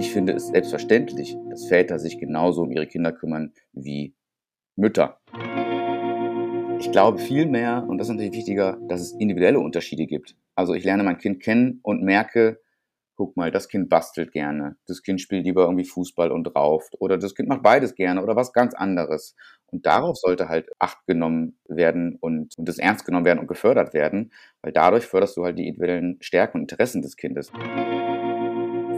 [0.00, 4.14] Ich finde es selbstverständlich, dass Väter sich genauso um ihre Kinder kümmern wie
[4.74, 5.20] Mütter.
[6.78, 10.36] Ich glaube vielmehr, und das ist natürlich wichtiger, dass es individuelle Unterschiede gibt.
[10.54, 12.62] Also ich lerne mein Kind kennen und merke,
[13.14, 17.18] guck mal, das Kind bastelt gerne, das Kind spielt lieber irgendwie Fußball und rauft oder
[17.18, 19.36] das Kind macht beides gerne oder was ganz anderes.
[19.66, 23.92] Und darauf sollte halt Acht genommen werden und, und das ernst genommen werden und gefördert
[23.92, 27.52] werden, weil dadurch förderst du halt die individuellen Stärken und Interessen des Kindes.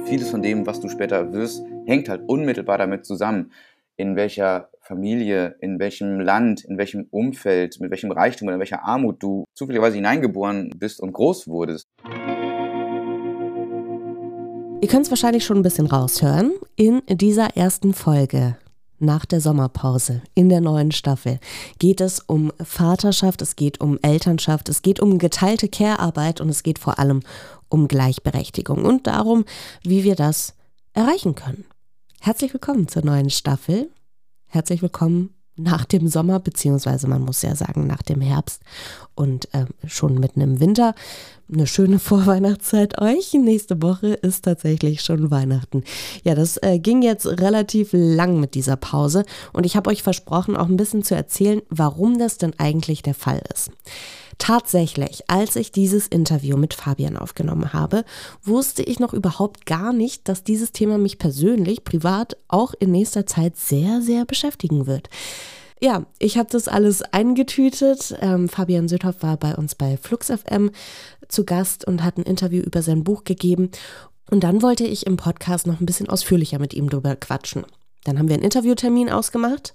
[0.05, 3.53] Vieles von dem, was du später wirst, hängt halt unmittelbar damit zusammen,
[3.97, 8.85] in welcher Familie, in welchem Land, in welchem Umfeld, mit welchem Reichtum oder in welcher
[8.85, 11.87] Armut du zufälligerweise hineingeboren bist und groß wurdest.
[14.81, 16.53] Ihr könnt es wahrscheinlich schon ein bisschen raushören.
[16.75, 18.57] In dieser ersten Folge
[19.03, 21.39] nach der Sommerpause in der neuen Staffel
[21.79, 26.63] geht es um Vaterschaft, es geht um Elternschaft, es geht um geteilte Care-Arbeit und es
[26.63, 27.21] geht vor allem
[27.69, 29.45] um Gleichberechtigung und darum,
[29.83, 30.55] wie wir das
[30.93, 31.65] erreichen können.
[32.21, 33.91] Herzlich willkommen zur neuen Staffel.
[34.47, 38.63] Herzlich willkommen nach dem Sommer, beziehungsweise man muss ja sagen nach dem Herbst
[39.15, 40.95] und äh, schon mitten im Winter.
[41.53, 43.35] Eine schöne Vorweihnachtszeit euch.
[43.35, 45.85] Nächste Woche ist tatsächlich schon Weihnachten.
[46.25, 50.57] Ja, das äh, ging jetzt relativ lang mit dieser Pause und ich habe euch versprochen,
[50.57, 53.71] auch ein bisschen zu erzählen, warum das denn eigentlich der Fall ist.
[54.39, 58.05] Tatsächlich, als ich dieses Interview mit Fabian aufgenommen habe,
[58.43, 63.27] wusste ich noch überhaupt gar nicht, dass dieses Thema mich persönlich, privat auch in nächster
[63.27, 65.09] Zeit sehr, sehr beschäftigen wird.
[65.81, 68.17] Ja, ich habe das alles eingetütet.
[68.21, 70.71] Ähm, Fabian Südhoff war bei uns bei Flux FM
[71.29, 73.71] zu Gast und hat ein Interview über sein Buch gegeben.
[74.31, 77.65] Und dann wollte ich im Podcast noch ein bisschen ausführlicher mit ihm drüber quatschen.
[78.05, 79.75] Dann haben wir einen Interviewtermin ausgemacht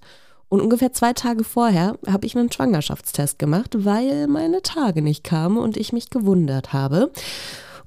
[0.50, 5.58] und ungefähr zwei Tage vorher habe ich einen Schwangerschaftstest gemacht, weil meine Tage nicht kamen
[5.58, 7.12] und ich mich gewundert habe.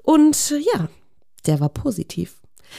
[0.03, 0.89] Und ja,
[1.47, 2.37] der war positiv.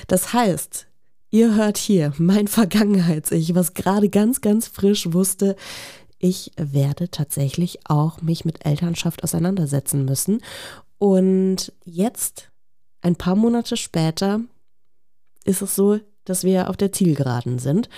[0.07, 0.87] Das heißt,
[1.31, 5.55] ihr hört hier mein Vergangenheits-Ich, was gerade ganz, ganz frisch wusste,
[6.23, 10.43] ich werde tatsächlich auch mich mit Elternschaft auseinandersetzen müssen.
[10.99, 12.51] Und jetzt,
[13.01, 14.41] ein paar Monate später,
[15.43, 17.89] ist es so, dass wir auf der Zielgeraden sind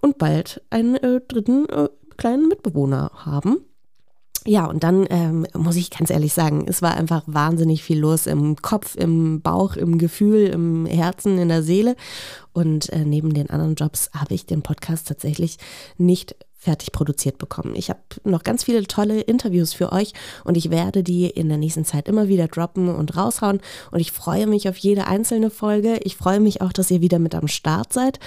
[0.00, 3.58] und bald einen äh, dritten äh, kleinen Mitbewohner haben.
[4.46, 8.26] Ja, und dann ähm, muss ich ganz ehrlich sagen, es war einfach wahnsinnig viel los
[8.26, 11.94] im Kopf, im Bauch, im Gefühl, im Herzen, in der Seele.
[12.54, 15.58] Und äh, neben den anderen Jobs habe ich den Podcast tatsächlich
[15.98, 17.74] nicht fertig produziert bekommen.
[17.74, 20.12] Ich habe noch ganz viele tolle Interviews für euch
[20.44, 23.60] und ich werde die in der nächsten Zeit immer wieder droppen und raushauen
[23.90, 25.98] und ich freue mich auf jede einzelne Folge.
[26.04, 28.20] Ich freue mich auch, dass ihr wieder mit am Start seid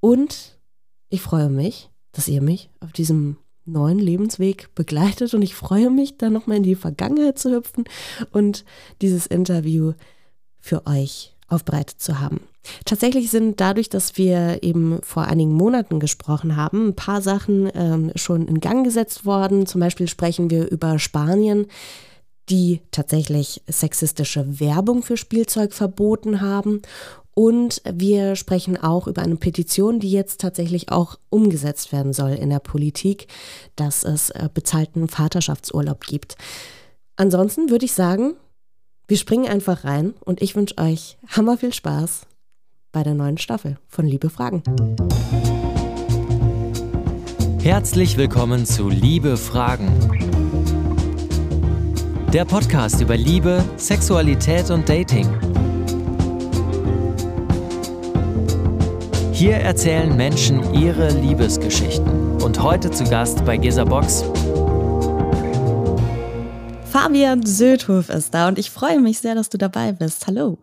[0.00, 0.58] und
[1.10, 3.36] ich freue mich, dass ihr mich auf diesem
[3.66, 7.84] neuen Lebensweg begleitet und ich freue mich, dann nochmal in die Vergangenheit zu hüpfen
[8.30, 8.64] und
[9.02, 9.92] dieses Interview
[10.58, 12.40] für euch aufbereitet zu haben.
[12.84, 18.12] Tatsächlich sind dadurch, dass wir eben vor einigen Monaten gesprochen haben, ein paar Sachen ähm,
[18.14, 19.66] schon in Gang gesetzt worden.
[19.66, 21.66] Zum Beispiel sprechen wir über Spanien,
[22.48, 26.82] die tatsächlich sexistische Werbung für Spielzeug verboten haben.
[27.34, 32.50] Und wir sprechen auch über eine Petition, die jetzt tatsächlich auch umgesetzt werden soll in
[32.50, 33.26] der Politik,
[33.74, 36.36] dass es äh, bezahlten Vaterschaftsurlaub gibt.
[37.16, 38.34] Ansonsten würde ich sagen,
[39.08, 42.26] wir springen einfach rein und ich wünsche euch hammer viel Spaß
[42.92, 44.62] bei der neuen Staffel von Liebe Fragen.
[47.62, 49.88] Herzlich willkommen zu Liebe Fragen.
[52.32, 55.26] Der Podcast über Liebe, Sexualität und Dating.
[59.32, 62.42] Hier erzählen Menschen ihre Liebesgeschichten.
[62.42, 64.24] Und heute zu Gast bei Gesa Box.
[66.90, 70.26] Fabian Södhof ist da und ich freue mich sehr, dass du dabei bist.
[70.26, 70.58] Hallo.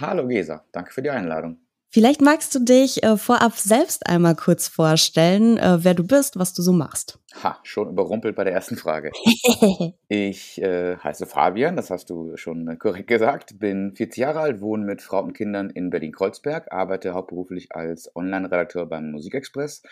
[0.00, 1.63] Hallo Gesa, danke für die Einladung.
[1.94, 6.52] Vielleicht magst du dich äh, vorab selbst einmal kurz vorstellen, äh, wer du bist, was
[6.52, 7.20] du so machst.
[7.40, 9.12] Ha, schon überrumpelt bei der ersten Frage.
[10.08, 14.84] ich äh, heiße Fabian, das hast du schon korrekt gesagt, bin 40 Jahre alt, wohne
[14.84, 19.84] mit Frau und Kindern in Berlin-Kreuzberg, arbeite hauptberuflich als Online-Redakteur beim Musikexpress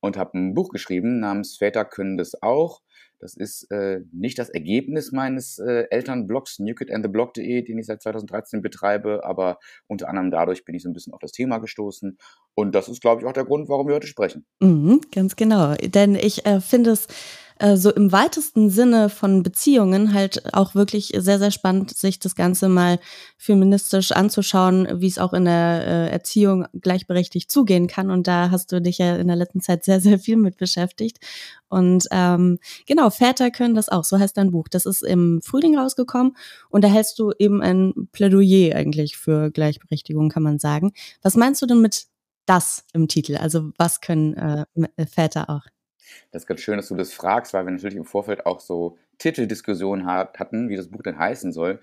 [0.00, 2.80] und habe ein Buch geschrieben namens Väter können das auch
[3.20, 9.24] das ist äh, nicht das Ergebnis meines äh, Elternblogs, newkidandtheblog.de, den ich seit 2013 betreibe,
[9.24, 12.18] aber unter anderem dadurch bin ich so ein bisschen auf das Thema gestoßen.
[12.54, 14.46] Und das ist, glaube ich, auch der Grund, warum wir heute sprechen.
[14.60, 15.74] Mhm, ganz genau.
[15.74, 17.08] Denn ich äh, finde es
[17.60, 22.34] äh, so im weitesten Sinne von Beziehungen halt auch wirklich sehr, sehr spannend, sich das
[22.34, 22.98] Ganze mal
[23.36, 28.10] feministisch anzuschauen, wie es auch in der äh, Erziehung gleichberechtigt zugehen kann.
[28.10, 31.18] Und da hast du dich ja in der letzten Zeit sehr, sehr viel mit beschäftigt.
[31.68, 34.68] Und ähm, genau, Väter können das auch, so heißt dein Buch.
[34.68, 36.36] Das ist im Frühling rausgekommen
[36.70, 40.92] und da hältst du eben ein Plädoyer eigentlich für Gleichberechtigung, kann man sagen.
[41.22, 42.06] Was meinst du denn mit
[42.46, 43.36] das im Titel?
[43.36, 44.66] Also was können äh,
[45.06, 45.62] Väter auch?
[46.30, 48.98] Das ist ganz schön, dass du das fragst, weil wir natürlich im Vorfeld auch so
[49.18, 51.80] Titeldiskussionen hatten, wie das Buch denn heißen soll.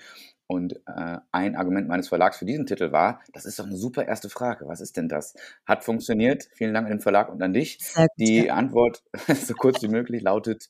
[0.47, 4.07] Und äh, ein Argument meines Verlags für diesen Titel war, das ist doch eine super
[4.07, 4.67] erste Frage.
[4.67, 5.35] Was ist denn das?
[5.65, 6.47] Hat funktioniert.
[6.53, 7.79] Vielen Dank an den Verlag und an dich.
[8.17, 10.69] Die Antwort, so kurz wie möglich, lautet,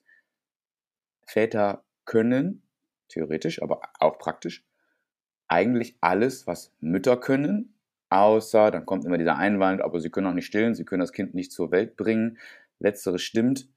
[1.27, 2.63] Väter können,
[3.09, 4.65] theoretisch, aber auch praktisch,
[5.47, 7.75] eigentlich alles, was Mütter können,
[8.09, 11.13] außer, dann kommt immer dieser Einwand, aber sie können auch nicht stillen, sie können das
[11.13, 12.37] Kind nicht zur Welt bringen.
[12.79, 13.69] Letzteres stimmt.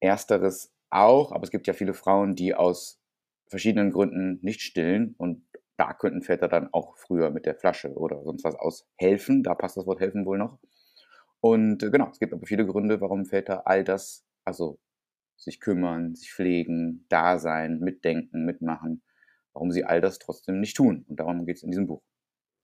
[0.00, 3.00] Ersteres auch, aber es gibt ja viele Frauen, die aus
[3.48, 5.44] verschiedenen Gründen nicht stillen und
[5.76, 9.42] da könnten Väter dann auch früher mit der Flasche oder sonst was aushelfen.
[9.44, 10.58] Da passt das Wort helfen wohl noch.
[11.40, 14.80] Und äh, genau, es gibt aber viele Gründe, warum Väter all das, also
[15.36, 19.02] sich kümmern, sich pflegen, da sein, mitdenken, mitmachen,
[19.52, 21.04] warum sie all das trotzdem nicht tun.
[21.08, 22.02] Und darum geht es in diesem Buch.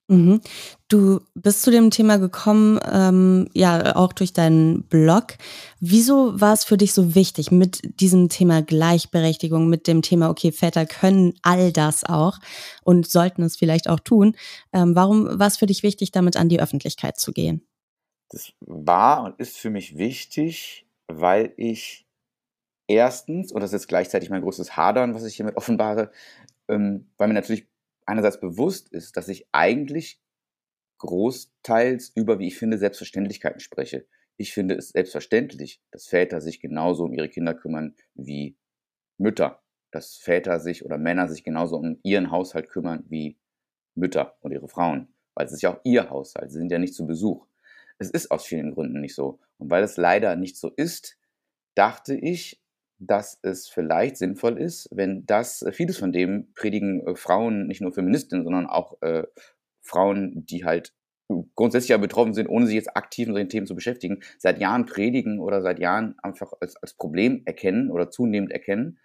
[0.09, 0.43] Mhm.
[0.89, 5.39] Du bist zu dem Thema gekommen, ähm, ja, auch durch deinen Blog.
[5.81, 10.53] Wieso war es für dich so wichtig mit diesem Thema Gleichberechtigung, mit dem Thema, okay,
[10.53, 12.39] Väter können all das auch
[12.83, 14.37] und sollten es vielleicht auch tun?
[14.75, 17.67] Ähm, warum war es für dich wichtig, damit an die Öffentlichkeit zu gehen?
[18.29, 22.07] Das war und ist für mich wichtig, weil ich
[22.89, 26.11] erstens, und das ist jetzt gleichzeitig mein größtes Hadern, was ich hiermit offenbare,
[26.69, 27.67] ähm, weil mir natürlich
[28.07, 30.21] einerseits bewusst ist, dass ich eigentlich
[30.99, 34.07] großteils über, wie ich finde, Selbstverständlichkeiten spreche.
[34.37, 38.57] Ich finde es selbstverständlich, dass Väter sich genauso um ihre Kinder kümmern wie
[39.19, 39.63] Mütter.
[39.91, 43.39] Dass Väter sich oder Männer sich genauso um ihren Haushalt kümmern wie
[43.95, 45.15] Mütter und ihre Frauen.
[45.35, 46.51] Weil es ist ja auch ihr Haushalt.
[46.51, 47.47] Sie sind ja nicht zu Besuch.
[47.99, 49.39] Es ist aus vielen Gründen nicht so.
[49.59, 51.17] Und weil es leider nicht so ist,
[51.77, 52.61] dachte ich,
[53.07, 57.81] dass es vielleicht sinnvoll ist, wenn das, äh, vieles von dem predigen äh, Frauen, nicht
[57.81, 59.25] nur Feministinnen, sondern auch äh,
[59.83, 60.95] Frauen, die halt
[61.55, 64.87] grundsätzlich ja betroffen sind, ohne sich jetzt aktiv mit den Themen zu beschäftigen, seit Jahren
[64.87, 68.99] predigen oder seit Jahren einfach als, als Problem erkennen oder zunehmend erkennen.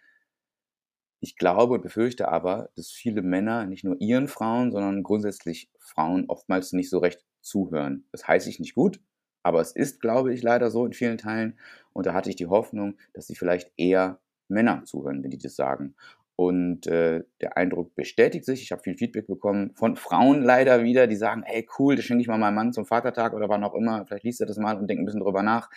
[1.21, 6.25] Ich glaube und befürchte aber, dass viele Männer nicht nur ihren Frauen, sondern grundsätzlich Frauen
[6.27, 8.05] oftmals nicht so recht zuhören.
[8.11, 9.01] Das heißt ich nicht gut,
[9.43, 11.57] aber es ist, glaube ich, leider so in vielen Teilen.
[11.99, 15.57] Und da hatte ich die Hoffnung, dass sie vielleicht eher Männer zuhören, wenn die das
[15.57, 15.95] sagen.
[16.37, 18.61] Und äh, der Eindruck bestätigt sich.
[18.61, 22.21] Ich habe viel Feedback bekommen von Frauen leider wieder, die sagen, hey cool, das schenke
[22.21, 24.05] ich mal meinem Mann zum Vatertag oder wann auch immer.
[24.05, 25.69] Vielleicht liest er das mal und denkt ein bisschen drüber nach.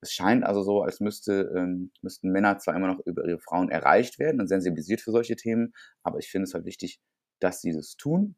[0.00, 3.70] Es scheint also so, als müsste, ähm, müssten Männer zwar immer noch über ihre Frauen
[3.70, 7.00] erreicht werden und sensibilisiert für solche Themen, aber ich finde es halt wichtig,
[7.38, 8.34] dass sie das tun,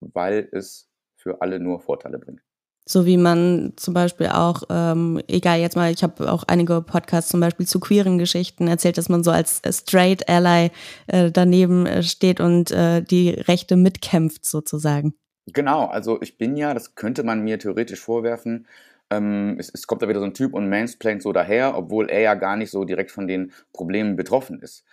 [0.00, 2.42] weil es für alle nur Vorteile bringt.
[2.90, 7.30] So wie man zum Beispiel auch, ähm, egal jetzt mal, ich habe auch einige Podcasts
[7.30, 10.70] zum Beispiel zu queeren Geschichten erzählt, dass man so als Straight Ally
[11.06, 15.12] äh, daneben äh, steht und äh, die Rechte mitkämpft sozusagen.
[15.52, 18.66] Genau, also ich bin ja, das könnte man mir theoretisch vorwerfen,
[19.10, 22.20] ähm, es, es, kommt da wieder so ein Typ und mansplaint so daher, obwohl er
[22.20, 24.84] ja gar nicht so direkt von den Problemen betroffen ist.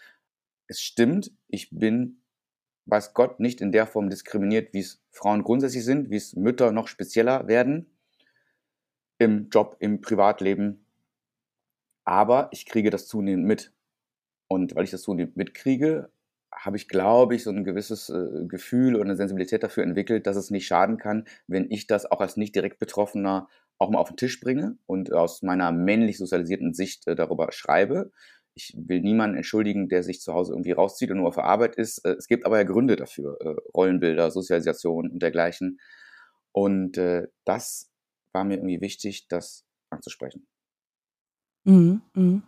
[0.68, 2.21] Es stimmt, ich bin
[2.85, 6.71] weiß Gott, nicht in der Form diskriminiert, wie es Frauen grundsätzlich sind, wie es Mütter
[6.71, 7.87] noch spezieller werden
[9.17, 10.85] im Job, im Privatleben.
[12.03, 13.73] Aber ich kriege das zunehmend mit.
[14.47, 16.11] Und weil ich das zunehmend mitkriege,
[16.53, 20.37] habe ich, glaube ich, so ein gewisses äh, Gefühl und eine Sensibilität dafür entwickelt, dass
[20.37, 24.09] es nicht schaden kann, wenn ich das auch als nicht direkt Betroffener auch mal auf
[24.09, 28.11] den Tisch bringe und aus meiner männlich sozialisierten Sicht äh, darüber schreibe
[28.56, 32.00] ich will niemanden entschuldigen, der sich zu Hause irgendwie rauszieht und nur auf Arbeit ist.
[32.06, 35.80] Äh, es gibt aber ja Gründe dafür, äh, Rollenbilder, Sozialisation und dergleichen.
[36.52, 37.92] Und äh, das
[38.31, 40.47] war mir irgendwie wichtig, das anzusprechen.
[41.66, 42.42] Mhm, mh.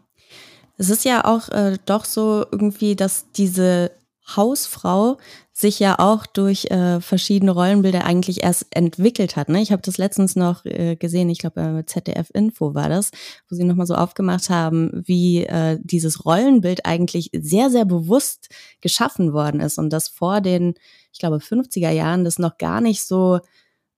[0.77, 3.91] Es ist ja auch äh, doch so irgendwie, dass diese
[4.35, 5.17] Hausfrau
[5.53, 9.49] sich ja auch durch äh, verschiedene Rollenbilder eigentlich erst entwickelt hat.
[9.49, 9.61] Ne?
[9.61, 13.11] Ich habe das letztens noch äh, gesehen, ich glaube äh, ZDF Info war das,
[13.49, 18.49] wo sie nochmal so aufgemacht haben, wie äh, dieses Rollenbild eigentlich sehr, sehr bewusst
[18.81, 20.75] geschaffen worden ist und dass vor den,
[21.11, 23.39] ich glaube, 50er Jahren das noch gar nicht so,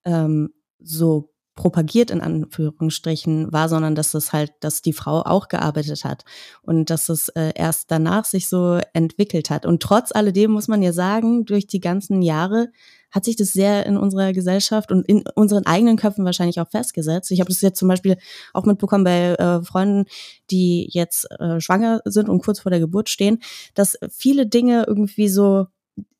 [0.04, 1.29] ähm, so
[1.60, 6.24] propagiert in Anführungsstrichen war, sondern dass es halt, dass die Frau auch gearbeitet hat
[6.62, 9.66] und dass es äh, erst danach sich so entwickelt hat.
[9.66, 12.68] Und trotz alledem muss man ja sagen, durch die ganzen Jahre
[13.10, 17.30] hat sich das sehr in unserer Gesellschaft und in unseren eigenen Köpfen wahrscheinlich auch festgesetzt.
[17.30, 18.16] Ich habe das jetzt zum Beispiel
[18.54, 20.06] auch mitbekommen bei äh, Freunden,
[20.50, 23.38] die jetzt äh, schwanger sind und kurz vor der Geburt stehen,
[23.74, 25.66] dass viele Dinge irgendwie so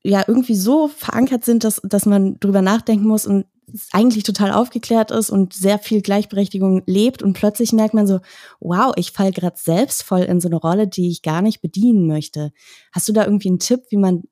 [0.02, 3.46] ja irgendwie so verankert sind, dass, dass man drüber nachdenken muss und
[3.92, 8.20] eigentlich total aufgeklärt ist und sehr viel Gleichberechtigung lebt und plötzlich merkt man so,
[8.60, 12.06] wow, ich falle gerade selbst voll in so eine Rolle, die ich gar nicht bedienen
[12.06, 12.52] möchte.
[12.92, 14.22] Hast du da irgendwie einen Tipp, wie man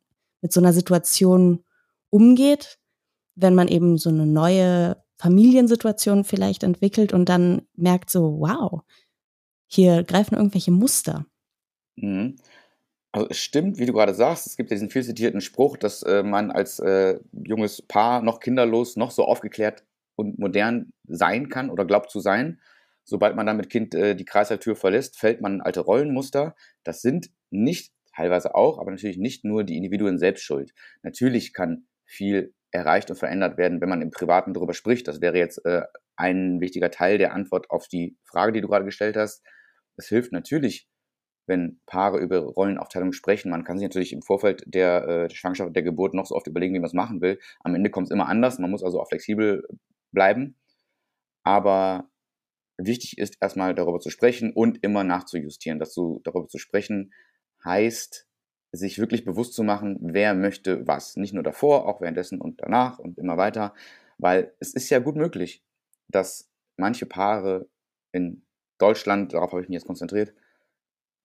[0.40, 1.64] mit so einer Situation
[2.10, 2.78] umgeht,
[3.34, 8.82] wenn man eben so eine neue Familiensituation vielleicht entwickelt und dann merkt so, wow,
[9.66, 11.26] hier greifen irgendwelche Muster?
[11.96, 12.36] Mhm.
[13.12, 16.02] Also es stimmt, wie du gerade sagst, es gibt ja diesen viel zitierten Spruch, dass
[16.02, 19.84] äh, man als äh, junges Paar noch kinderlos, noch so aufgeklärt
[20.16, 22.60] und modern sein kann oder glaubt zu sein.
[23.04, 26.54] Sobald man dann mit Kind äh, die Kreislaufttür verlässt, fällt man in alte Rollenmuster.
[26.84, 30.74] Das sind nicht, teilweise auch, aber natürlich nicht nur die Individuen selbst schuld.
[31.02, 35.08] Natürlich kann viel erreicht und verändert werden, wenn man im Privaten darüber spricht.
[35.08, 35.82] Das wäre jetzt äh,
[36.16, 39.42] ein wichtiger Teil der Antwort auf die Frage, die du gerade gestellt hast.
[39.96, 40.86] Es hilft natürlich,
[41.48, 43.50] wenn Paare über Rollenaufteilung sprechen.
[43.50, 46.46] Man kann sich natürlich im Vorfeld der, äh, der Schwangerschaft, der Geburt noch so oft
[46.46, 47.38] überlegen, wie man es machen will.
[47.60, 48.58] Am Ende kommt es immer anders.
[48.58, 49.66] Man muss also auch flexibel
[50.12, 50.56] bleiben.
[51.42, 52.10] Aber
[52.76, 55.78] wichtig ist erstmal darüber zu sprechen und immer nachzujustieren.
[55.78, 57.12] Dazu, darüber zu sprechen
[57.64, 58.26] heißt,
[58.72, 61.16] sich wirklich bewusst zu machen, wer möchte was.
[61.16, 63.74] Nicht nur davor, auch währenddessen und danach und immer weiter.
[64.18, 65.64] Weil es ist ja gut möglich,
[66.08, 67.68] dass manche Paare
[68.12, 68.44] in
[68.78, 70.34] Deutschland, darauf habe ich mich jetzt konzentriert,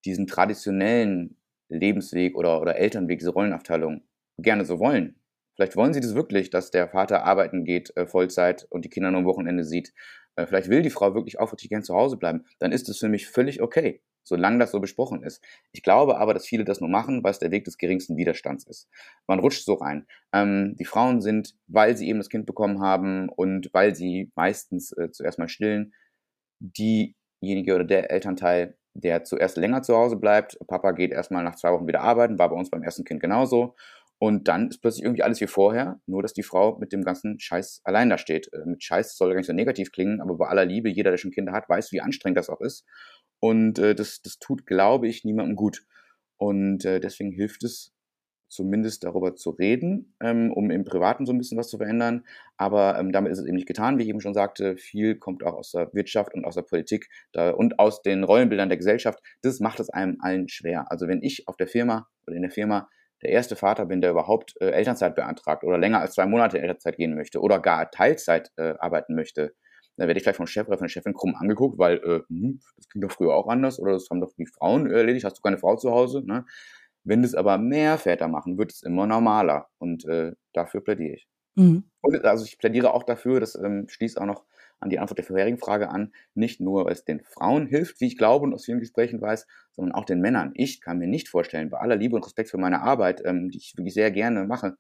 [0.06, 1.38] diesen traditionellen
[1.70, 4.04] Lebensweg oder, oder Elternweg, diese Rollenaufteilung
[4.38, 5.16] gerne so wollen.
[5.56, 9.12] Vielleicht wollen sie das wirklich, dass der Vater arbeiten geht, äh, Vollzeit und die Kinder
[9.12, 9.94] nur am Wochenende sieht.
[10.36, 12.46] Äh, vielleicht will die Frau wirklich aufrichtig gern zu Hause bleiben.
[12.60, 15.44] Dann ist es für mich völlig okay, solange das so besprochen ist.
[15.72, 18.66] Ich glaube aber, dass viele das nur machen, weil es der Weg des geringsten Widerstands
[18.66, 18.90] ist.
[19.28, 20.08] Man rutscht so rein.
[20.34, 24.92] Ähm, die Frauen sind, weil sie eben das Kind bekommen haben und weil sie meistens
[24.94, 25.94] äh, zuerst mal stillen,
[26.60, 30.58] diejenige oder der Elternteil, der zuerst länger zu Hause bleibt.
[30.68, 33.76] Papa geht erstmal nach zwei Wochen wieder arbeiten, war bei uns beim ersten Kind genauso.
[34.20, 37.40] Und dann ist plötzlich irgendwie alles wie vorher, nur dass die Frau mit dem ganzen
[37.40, 38.52] Scheiß allein da steht.
[38.54, 41.18] Äh, mit Scheiß soll gar nicht so negativ klingen, aber bei aller Liebe, jeder, der
[41.18, 42.86] schon Kinder hat, weiß, wie anstrengend das auch ist.
[43.40, 45.86] Und äh, das, das tut, glaube ich, niemandem gut.
[46.38, 47.93] Und äh, deswegen hilft es,
[48.54, 52.24] zumindest darüber zu reden, ähm, um im Privaten so ein bisschen was zu verändern.
[52.58, 54.78] Aber ähm, damit ist es eben nicht getan, wie ich eben schon sagte.
[54.78, 58.70] Viel kommt auch aus der Wirtschaft und aus der Politik da, und aus den Rollenbildern
[58.70, 59.20] der Gesellschaft.
[59.42, 60.92] Das macht es einem allen schwer.
[60.92, 62.90] Also wenn ich auf der Firma oder in der Firma
[63.24, 66.98] der erste Vater bin, der überhaupt äh, Elternzeit beantragt oder länger als zwei Monate Elternzeit
[66.98, 69.54] gehen möchte oder gar Teilzeit äh, arbeiten möchte,
[69.98, 72.60] dann werde ich vielleicht vom Chef oder von der Chefin krumm angeguckt, weil äh, hm,
[72.78, 75.42] das ging doch früher auch anders oder das haben doch die Frauen erledigt, hast du
[75.42, 76.24] keine Frau zu Hause?
[76.26, 76.46] Ne?
[77.04, 79.70] Wenn es aber mehr Väter machen, wird es immer normaler.
[79.78, 81.28] Und äh, dafür plädiere ich.
[81.56, 81.84] Mhm.
[82.02, 84.46] Und also ich plädiere auch dafür, das ähm, schließt auch noch
[84.80, 88.08] an die Antwort der vorherigen Frage an, nicht nur, weil es den Frauen hilft, wie
[88.08, 90.52] ich glaube und aus vielen Gesprächen weiß, sondern auch den Männern.
[90.56, 93.60] Ich kann mir nicht vorstellen, bei aller Liebe und Respekt für meine Arbeit, ähm, die
[93.60, 94.76] ich wirklich sehr gerne mache,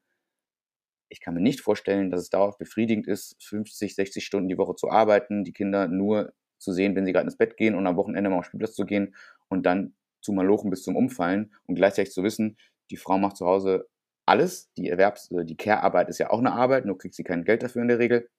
[1.13, 4.75] ich kann mir nicht vorstellen, dass es dauerhaft befriedigend ist, 50, 60 Stunden die Woche
[4.75, 7.97] zu arbeiten, die Kinder nur zu sehen, wenn sie gerade ins Bett gehen und am
[7.97, 9.15] Wochenende mal auf Spielplatz zu gehen
[9.47, 12.57] und dann zu malochen bis zum Umfallen und gleichzeitig zu wissen,
[12.89, 13.87] die Frau macht zu Hause
[14.25, 14.71] alles.
[14.77, 17.63] Die Erwerbs-, äh, die Care-Arbeit ist ja auch eine Arbeit, nur kriegt sie kein Geld
[17.63, 18.29] dafür in der Regel.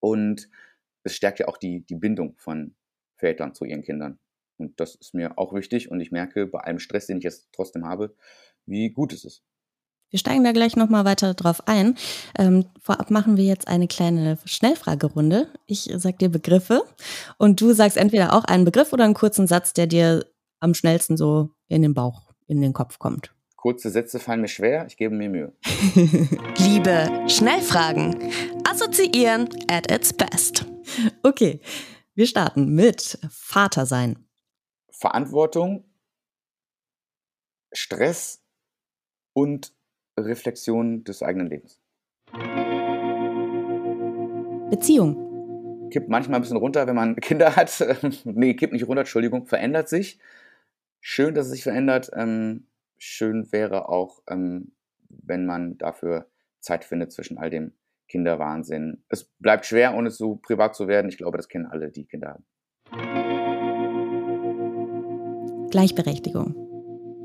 [0.00, 0.48] Und
[1.04, 2.74] es stärkt ja auch die, die Bindung von
[3.16, 4.18] Vätern zu ihren Kindern.
[4.58, 7.48] Und das ist mir auch wichtig und ich merke bei allem Stress, den ich jetzt
[7.52, 8.14] trotzdem habe,
[8.66, 9.42] wie gut es ist.
[10.10, 11.96] Wir steigen da gleich nochmal weiter drauf ein.
[12.38, 15.48] Ähm, vorab machen wir jetzt eine kleine Schnellfragerunde.
[15.66, 16.82] Ich sag dir Begriffe
[17.38, 20.26] und du sagst entweder auch einen Begriff oder einen kurzen Satz, der dir
[20.62, 23.34] am schnellsten so in den Bauch, in den Kopf kommt?
[23.56, 25.52] Kurze Sätze fallen mir schwer, ich gebe mir Mühe.
[26.56, 28.32] Liebe Schnellfragen.
[28.68, 30.66] Assoziieren at its best.
[31.22, 31.60] Okay,
[32.14, 34.24] wir starten mit Vater sein.
[34.90, 35.84] Verantwortung,
[37.72, 38.42] Stress
[39.32, 39.72] und
[40.18, 41.80] Reflexion des eigenen Lebens.
[44.70, 45.88] Beziehung.
[45.90, 47.84] Kippt manchmal ein bisschen runter, wenn man Kinder hat.
[48.24, 50.18] nee, kippt nicht runter, Entschuldigung, verändert sich.
[51.04, 52.12] Schön, dass es sich verändert.
[52.14, 54.76] Ähm, schön wäre auch, ähm,
[55.08, 56.30] wenn man dafür
[56.60, 57.72] Zeit findet zwischen all dem
[58.06, 59.02] Kinderwahnsinn.
[59.08, 61.08] Es bleibt schwer, ohne zu privat zu werden.
[61.08, 62.44] Ich glaube, das kennen alle, die Kinder haben.
[65.70, 66.71] Gleichberechtigung.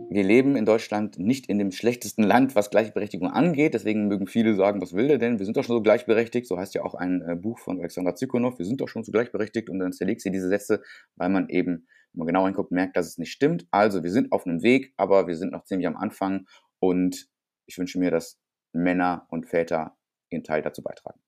[0.10, 3.74] Wir leben in Deutschland nicht in dem schlechtesten Land, was Gleichberechtigung angeht.
[3.74, 5.38] Deswegen mögen viele sagen, was will der denn?
[5.40, 6.48] Wir sind doch schon so gleichberechtigt.
[6.48, 8.58] So heißt ja auch ein äh, Buch von Alexandra Zykonow.
[8.58, 9.70] Wir sind doch schon so gleichberechtigt.
[9.70, 10.82] Und dann zerlegt sie diese Sätze,
[11.16, 11.88] weil man eben
[12.18, 13.68] wenn man genau hinguckt, merkt, dass es nicht stimmt.
[13.70, 16.48] Also wir sind auf einem Weg, aber wir sind noch ziemlich am Anfang
[16.80, 17.28] und
[17.68, 18.40] ich wünsche mir, dass
[18.74, 19.96] Männer und Väter
[20.30, 21.20] ihren Teil dazu beitragen.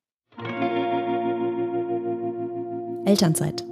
[3.06, 3.66] Elternzeit.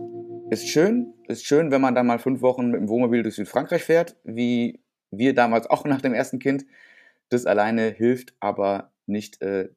[0.50, 3.84] Ist schön, ist schön, wenn man dann mal fünf Wochen mit dem Wohnmobil durch Südfrankreich
[3.84, 6.66] fährt, wie wir damals auch nach dem ersten Kind.
[7.30, 9.70] Das alleine hilft aber nicht, äh,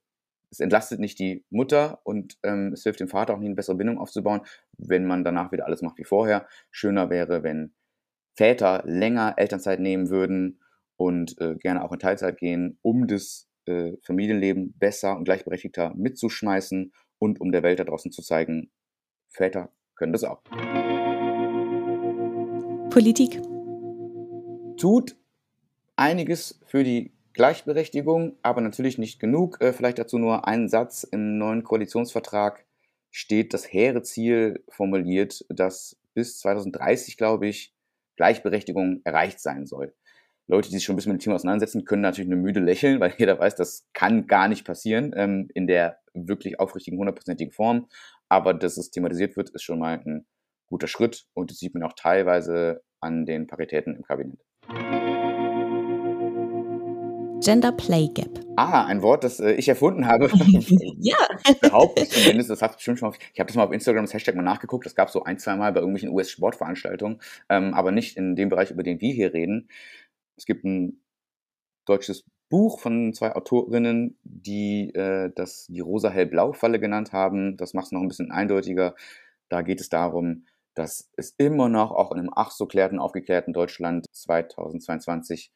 [0.50, 3.76] es entlastet nicht die Mutter und ähm, es hilft dem Vater auch nicht, eine bessere
[3.76, 4.42] Bindung aufzubauen,
[4.76, 6.46] wenn man danach wieder alles macht wie vorher.
[6.70, 7.72] Schöner wäre, wenn
[8.34, 10.60] Väter länger Elternzeit nehmen würden
[10.96, 16.92] und äh, gerne auch in Teilzeit gehen, um das äh, Familienleben besser und gleichberechtigter mitzuschmeißen
[17.18, 18.70] und um der Welt da draußen zu zeigen,
[19.28, 20.42] Väter können das auch.
[22.90, 23.40] Politik.
[24.76, 25.19] Tut
[26.00, 29.60] einiges für die Gleichberechtigung, aber natürlich nicht genug.
[29.60, 31.04] Äh, vielleicht dazu nur einen Satz.
[31.04, 32.64] Im neuen Koalitionsvertrag
[33.10, 37.74] steht das hehre Ziel formuliert, dass bis 2030, glaube ich,
[38.16, 39.94] Gleichberechtigung erreicht sein soll.
[40.46, 42.98] Leute, die sich schon ein bisschen mit dem Thema auseinandersetzen, können natürlich eine müde lächeln,
[42.98, 47.86] weil jeder weiß, das kann gar nicht passieren ähm, in der wirklich aufrichtigen, hundertprozentigen Form.
[48.28, 50.26] Aber dass es thematisiert wird, ist schon mal ein
[50.66, 54.40] guter Schritt und das sieht man auch teilweise an den Paritäten im Kabinett.
[57.40, 58.40] Gender Play Gap.
[58.56, 60.28] Ah, ein Wort, das äh, ich erfunden habe.
[60.98, 61.16] ja.
[61.62, 64.12] Behaupte ich zumindest, das hat bestimmt schon mal, ich habe das mal auf Instagram das
[64.12, 67.18] Hashtag mal nachgeguckt, das gab es so ein, zwei Mal bei irgendwelchen US-Sportveranstaltungen,
[67.48, 69.68] ähm, aber nicht in dem Bereich, über den wir hier reden.
[70.36, 71.00] Es gibt ein
[71.86, 77.56] deutsches Buch von zwei Autorinnen, die äh, das die rosa-hell-blau-Falle genannt haben.
[77.56, 78.94] Das macht es noch ein bisschen eindeutiger.
[79.48, 80.44] Da geht es darum,
[80.74, 85.50] dass es immer noch auch in einem ach so klärten, aufgeklärten Deutschland 2022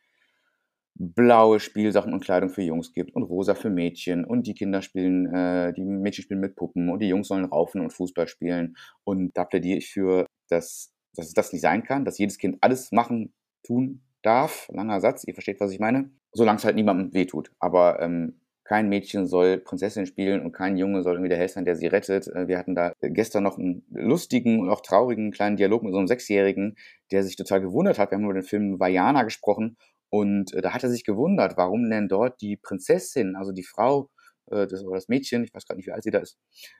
[0.94, 5.26] blaue Spielsachen und Kleidung für Jungs gibt und rosa für Mädchen und die Kinder spielen,
[5.34, 8.76] äh, die Mädchen spielen mit Puppen und die Jungs sollen raufen und Fußball spielen.
[9.02, 12.58] Und da plädiere ich für, dass, dass es das nicht sein kann, dass jedes Kind
[12.60, 13.32] alles machen,
[13.64, 14.68] tun darf.
[14.72, 16.10] Langer Satz, ihr versteht, was ich meine.
[16.32, 17.50] Solange es halt niemandem wehtut.
[17.58, 21.64] Aber ähm, kein Mädchen soll Prinzessin spielen und kein Junge soll irgendwie der Held sein,
[21.64, 22.28] der sie rettet.
[22.28, 25.98] Äh, wir hatten da gestern noch einen lustigen und auch traurigen kleinen Dialog mit so
[25.98, 26.76] einem Sechsjährigen,
[27.10, 28.10] der sich total gewundert hat.
[28.10, 29.76] Wir haben über den Film Vajana gesprochen
[30.14, 34.10] und äh, da hat er sich gewundert, warum denn dort die Prinzessin, also die Frau,
[34.48, 36.38] äh, das, oder das Mädchen, ich weiß gerade nicht, wie alt sie da ist,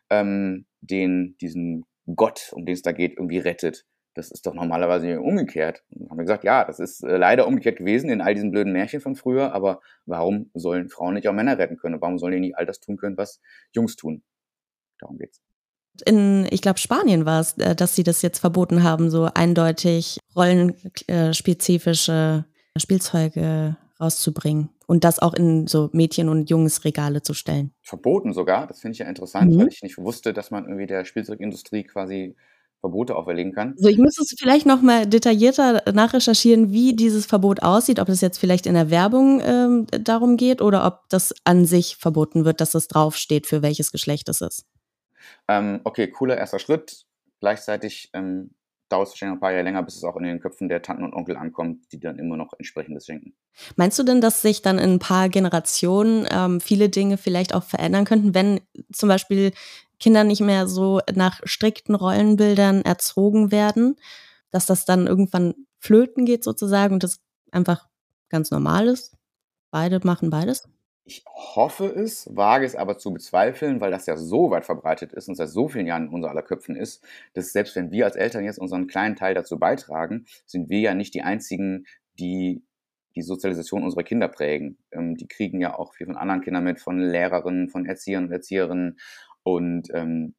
[0.08, 3.86] ähm, den, diesen Gott, um den es da geht, irgendwie rettet.
[4.14, 5.82] Das ist doch normalerweise umgekehrt.
[5.90, 8.72] Und haben wir gesagt, ja, das ist äh, leider umgekehrt gewesen in all diesen blöden
[8.72, 12.00] Märchen von früher, aber warum sollen Frauen nicht auch Männer retten können?
[12.00, 13.40] Warum sollen die nicht all das tun können, was
[13.72, 14.22] Jungs tun?
[15.00, 15.40] Darum geht's.
[16.06, 22.44] In, ich glaube, Spanien war es, dass sie das jetzt verboten haben, so eindeutig rollenspezifische
[22.80, 27.72] Spielzeuge rauszubringen und das auch in so Mädchen- und Jungsregale zu stellen.
[27.82, 29.60] Verboten sogar, das finde ich ja interessant, mhm.
[29.60, 32.36] weil ich nicht wusste, dass man irgendwie der Spielzeugindustrie quasi
[32.80, 33.74] Verbote auferlegen kann.
[33.78, 38.20] So, ich müsste es vielleicht noch mal detaillierter nachrecherchieren, wie dieses Verbot aussieht, ob es
[38.20, 42.60] jetzt vielleicht in der Werbung ähm, darum geht oder ob das an sich verboten wird,
[42.60, 44.66] dass es draufsteht, für welches Geschlecht es ist.
[45.48, 47.06] Ähm, okay, cooler erster Schritt.
[47.40, 48.50] Gleichzeitig ähm,
[48.88, 50.82] dauert es wahrscheinlich noch ein paar Jahre länger, bis es auch in den Köpfen der
[50.82, 53.34] Tanten und Onkel ankommt, die dann immer noch entsprechendes schenken.
[53.76, 57.64] Meinst du denn, dass sich dann in ein paar Generationen ähm, viele Dinge vielleicht auch
[57.64, 58.60] verändern könnten, wenn
[58.92, 59.52] zum Beispiel
[60.00, 63.96] Kinder nicht mehr so nach strikten Rollenbildern erzogen werden,
[64.50, 67.20] dass das dann irgendwann flöten geht sozusagen und das
[67.52, 67.88] einfach
[68.28, 69.16] ganz normal ist?
[69.70, 70.68] Beide machen beides?
[71.06, 75.28] Ich hoffe es, wage es aber zu bezweifeln, weil das ja so weit verbreitet ist
[75.28, 78.16] und seit so vielen Jahren in unser aller Köpfen ist, dass selbst wenn wir als
[78.16, 81.86] Eltern jetzt unseren kleinen Teil dazu beitragen, sind wir ja nicht die einzigen,
[82.18, 82.64] die
[83.16, 84.78] die Sozialisation unserer Kinder prägen.
[84.90, 88.32] Ähm, die kriegen ja auch viel von anderen Kindern mit, von Lehrerinnen, von Erziehern und
[88.32, 88.98] Erzieherinnen.
[89.42, 90.34] Und ähm,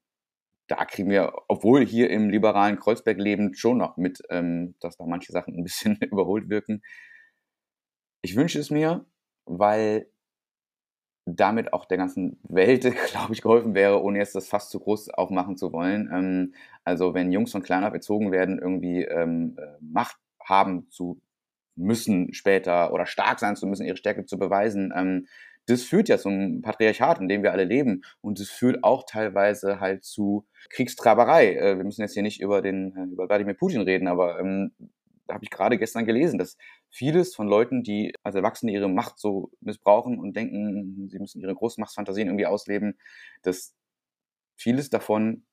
[0.68, 5.06] da kriegen wir, obwohl hier im liberalen Kreuzberg lebend, schon noch mit, ähm, dass da
[5.06, 6.82] manche Sachen ein bisschen überholt wirken.
[8.22, 9.06] Ich wünsche es mir,
[9.46, 10.08] weil
[11.26, 15.10] damit auch der ganzen Welt, glaube ich, geholfen wäre, ohne jetzt das fast zu groß
[15.10, 16.10] aufmachen zu wollen.
[16.14, 21.20] Ähm, also wenn Jungs von klein auf erzogen werden, irgendwie ähm, äh, Macht haben zu
[21.76, 25.28] müssen später oder stark sein zu müssen, ihre Stärke zu beweisen, ähm,
[25.68, 28.04] das führt ja zum Patriarchat, in dem wir alle leben.
[28.22, 31.56] Und es führt auch teilweise halt zu Kriegstraberei.
[31.56, 34.72] Äh, wir müssen jetzt hier nicht über den, äh, über Wladimir Putin reden, aber ähm,
[35.28, 36.58] da habe ich gerade gestern gelesen, dass
[36.96, 41.54] vieles von Leuten, die als Erwachsene ihre Macht so missbrauchen und denken, sie müssen ihre
[41.54, 42.98] Großmachtsfantasien irgendwie ausleben,
[43.42, 43.74] dass
[44.56, 45.44] vieles davon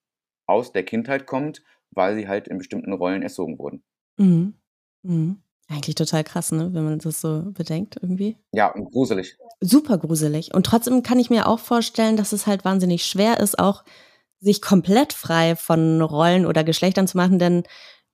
[0.47, 3.83] aus der Kindheit kommt, weil sie halt in bestimmten Rollen erzogen wurden.
[4.19, 4.55] Mhm.
[5.03, 5.43] Mhm.
[5.69, 8.37] Eigentlich total krass, ne, wenn man das so bedenkt irgendwie.
[8.53, 9.37] Ja, und gruselig.
[9.61, 10.55] Super gruselig.
[10.55, 13.83] Und trotzdem kann ich mir auch vorstellen, dass es halt wahnsinnig schwer ist, auch
[14.39, 17.65] sich komplett frei von Rollen oder Geschlechtern zu machen, denn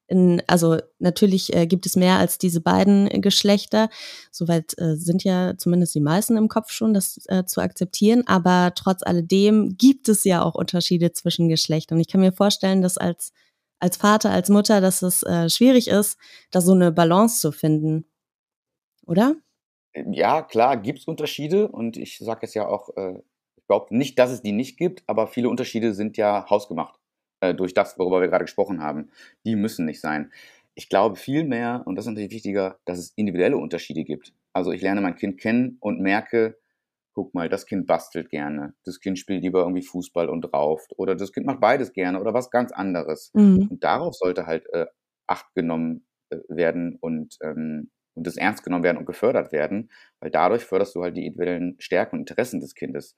[0.09, 3.91] in, also natürlich äh, gibt es mehr als diese beiden Geschlechter.
[4.33, 8.27] Soweit äh, sind ja zumindest die meisten im Kopf schon, das äh, zu akzeptieren.
[8.27, 12.01] Aber trotz alledem gibt es ja auch Unterschiede zwischen Geschlechtern.
[12.01, 13.33] Ich kann mir vorstellen, dass als,
[13.81, 16.19] als Vater, als Mutter, dass es äh, schwierig ist,
[16.51, 18.07] da so eine Balance zu finden.
[19.07, 19.37] Oder?
[20.11, 21.69] Ja, klar, gibt es Unterschiede.
[21.69, 23.19] Und ich sage es ja auch, äh,
[23.57, 26.99] ich glaube nicht, dass es die nicht gibt, aber viele Unterschiede sind ja hausgemacht
[27.41, 29.11] äh, durch das, worüber wir gerade gesprochen haben.
[29.45, 30.33] Die müssen nicht sein.
[30.75, 34.33] Ich glaube vielmehr, und das ist natürlich wichtiger, dass es individuelle Unterschiede gibt.
[34.53, 36.57] Also ich lerne mein Kind kennen und merke,
[37.15, 41.17] guck mal, das Kind bastelt gerne, das Kind spielt lieber irgendwie Fußball und rauft oder
[41.17, 43.33] das Kind macht beides gerne oder was ganz anderes.
[43.35, 43.67] Mhm.
[43.71, 44.87] Und darauf sollte halt äh,
[45.27, 50.31] Acht genommen äh, werden und, ähm, und das ernst genommen werden und gefördert werden, weil
[50.31, 53.15] dadurch förderst du halt die individuellen Stärken und Interessen des Kindes.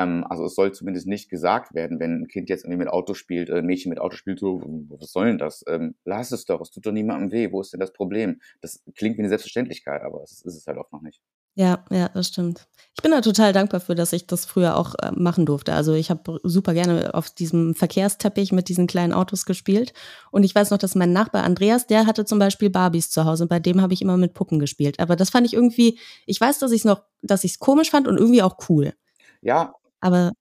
[0.00, 3.12] Ähm, also es soll zumindest nicht gesagt werden, wenn ein Kind jetzt irgendwie mit Auto
[3.12, 5.62] spielt, äh, ein Mädchen mit Auto spielt, so, was soll denn das?
[5.68, 8.40] Ähm, lass es doch, es tut doch niemandem weh, wo ist denn das Problem?
[8.62, 11.20] Das klingt wie eine Selbstverständlichkeit, aber das ist es halt oft noch nicht.
[11.54, 12.68] Ja, ja, das stimmt.
[12.96, 15.74] Ich bin da total dankbar für, dass ich das früher auch äh, machen durfte.
[15.74, 19.92] Also ich habe super gerne auf diesem Verkehrsteppich mit diesen kleinen Autos gespielt.
[20.30, 23.44] Und ich weiß noch, dass mein Nachbar Andreas, der hatte zum Beispiel Barbies zu Hause
[23.44, 25.00] und bei dem habe ich immer mit Puppen gespielt.
[25.00, 27.90] Aber das fand ich irgendwie, ich weiß, dass ich es noch, dass ich es komisch
[27.90, 28.94] fand und irgendwie auch cool.
[29.42, 30.32] Ja, aber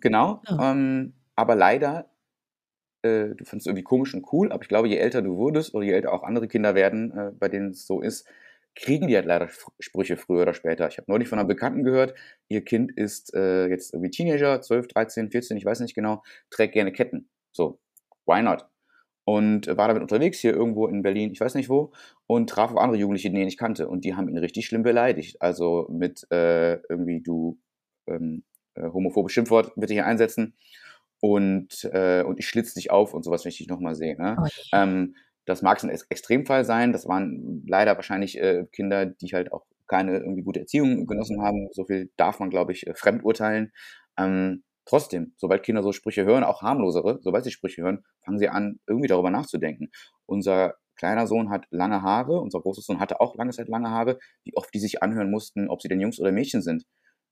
[0.00, 0.42] genau.
[0.48, 0.72] Ja.
[0.72, 2.10] Ähm, aber leider,
[3.02, 5.74] äh, du findest es irgendwie komisch und cool, aber ich glaube, je älter du wurdest
[5.74, 8.26] oder je älter auch andere Kinder werden, äh, bei denen es so ist,
[8.74, 9.48] kriegen die halt leider
[9.80, 10.88] Sprüche früher oder später.
[10.88, 12.14] Ich habe neulich von einer Bekannten gehört,
[12.48, 16.74] ihr Kind ist äh, jetzt irgendwie Teenager, 12, 13, 14, ich weiß nicht genau, trägt
[16.74, 17.28] gerne Ketten.
[17.52, 17.80] So,
[18.26, 18.66] why not?
[19.24, 21.92] Und war damit unterwegs hier irgendwo in Berlin, ich weiß nicht wo,
[22.26, 23.88] und traf auf andere Jugendliche, die ich nicht kannte.
[23.88, 25.42] Und die haben ihn richtig schlimm beleidigt.
[25.42, 27.58] Also mit äh, irgendwie, du
[28.06, 28.44] ähm,
[28.78, 30.54] äh, homophobe Schimpfwort bitte hier einsetzen
[31.20, 34.16] und, äh, und ich schlitze dich auf und sowas, wenn ich dich nochmal sehe.
[34.16, 34.36] Ne?
[34.40, 35.14] Oh, ähm,
[35.46, 36.92] das mag ein Extremfall sein.
[36.92, 41.68] Das waren leider wahrscheinlich äh, Kinder, die halt auch keine irgendwie gute Erziehung genossen haben.
[41.72, 43.72] So viel darf man, glaube ich, äh, fremdurteilen.
[44.18, 48.48] Ähm, trotzdem, sobald Kinder so Sprüche hören, auch harmlosere, sobald sie Sprüche hören, fangen sie
[48.48, 49.90] an, irgendwie darüber nachzudenken.
[50.26, 54.18] Unser kleiner Sohn hat lange Haare, unser großer Sohn hatte auch lange Zeit lange Haare,
[54.44, 56.84] wie oft die sich anhören mussten, ob sie denn Jungs oder Mädchen sind.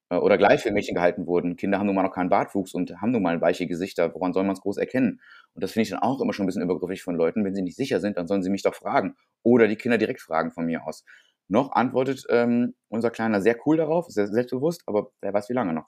[0.08, 1.56] Äh, oder gleich für Mädchen gehalten wurden.
[1.56, 4.14] Kinder haben nun mal noch keinen Bartwuchs und haben nun mal weiche Gesichter.
[4.14, 5.20] Woran soll man es groß erkennen?
[5.54, 7.44] Und das finde ich dann auch immer schon ein bisschen übergriffig von Leuten.
[7.44, 9.16] Wenn sie nicht sicher sind, dann sollen sie mich doch fragen.
[9.42, 11.04] Oder die Kinder direkt fragen von mir aus.
[11.48, 15.72] Noch antwortet ähm, unser Kleiner sehr cool darauf, sehr selbstbewusst, aber wer weiß wie lange
[15.72, 15.86] noch.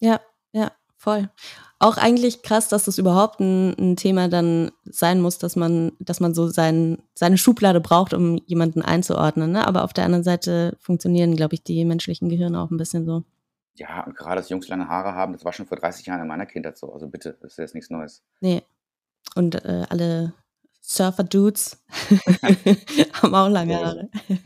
[0.00, 0.20] Ja,
[0.52, 1.28] ja, voll.
[1.78, 6.20] Auch eigentlich krass, dass das überhaupt ein, ein, Thema dann sein muss, dass man, dass
[6.20, 9.52] man so sein, seine Schublade braucht, um jemanden einzuordnen.
[9.52, 9.66] Ne?
[9.66, 13.24] Aber auf der anderen Seite funktionieren, glaube ich, die menschlichen Gehirne auch ein bisschen so.
[13.76, 16.28] Ja, und gerade, dass Jungs lange Haare haben, das war schon vor 30 Jahren in
[16.28, 16.92] meiner Kindheit so.
[16.92, 18.22] Also bitte, das ist jetzt nichts Neues.
[18.40, 18.62] Nee.
[19.34, 20.32] Und äh, alle
[20.80, 21.82] Surfer-Dudes
[23.22, 24.08] haben auch lange Haare.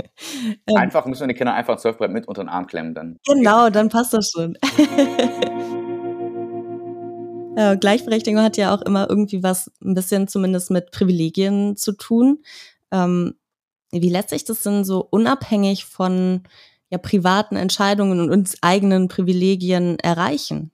[0.67, 0.77] Ähm.
[0.77, 3.19] einfach müssen wir den Kindern einfach ein Surfbrett mit unter den Arm klemmen dann.
[3.25, 4.59] Genau, dann passt das schon.
[7.57, 12.43] ja, Gleichberechtigung hat ja auch immer irgendwie was ein bisschen zumindest mit Privilegien zu tun.
[12.91, 13.37] Ähm,
[13.93, 16.43] wie lässt sich das denn so unabhängig von
[16.91, 20.71] ja, privaten Entscheidungen und uns eigenen Privilegien erreichen?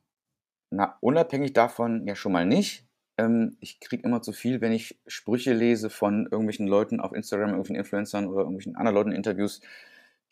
[0.71, 2.85] Na, unabhängig davon ja schon mal nicht.
[3.19, 7.51] Ähm, ich kriege immer zu viel, wenn ich Sprüche lese von irgendwelchen Leuten auf Instagram,
[7.51, 9.61] irgendwelchen Influencern oder irgendwelchen anderen Leuten in Interviews,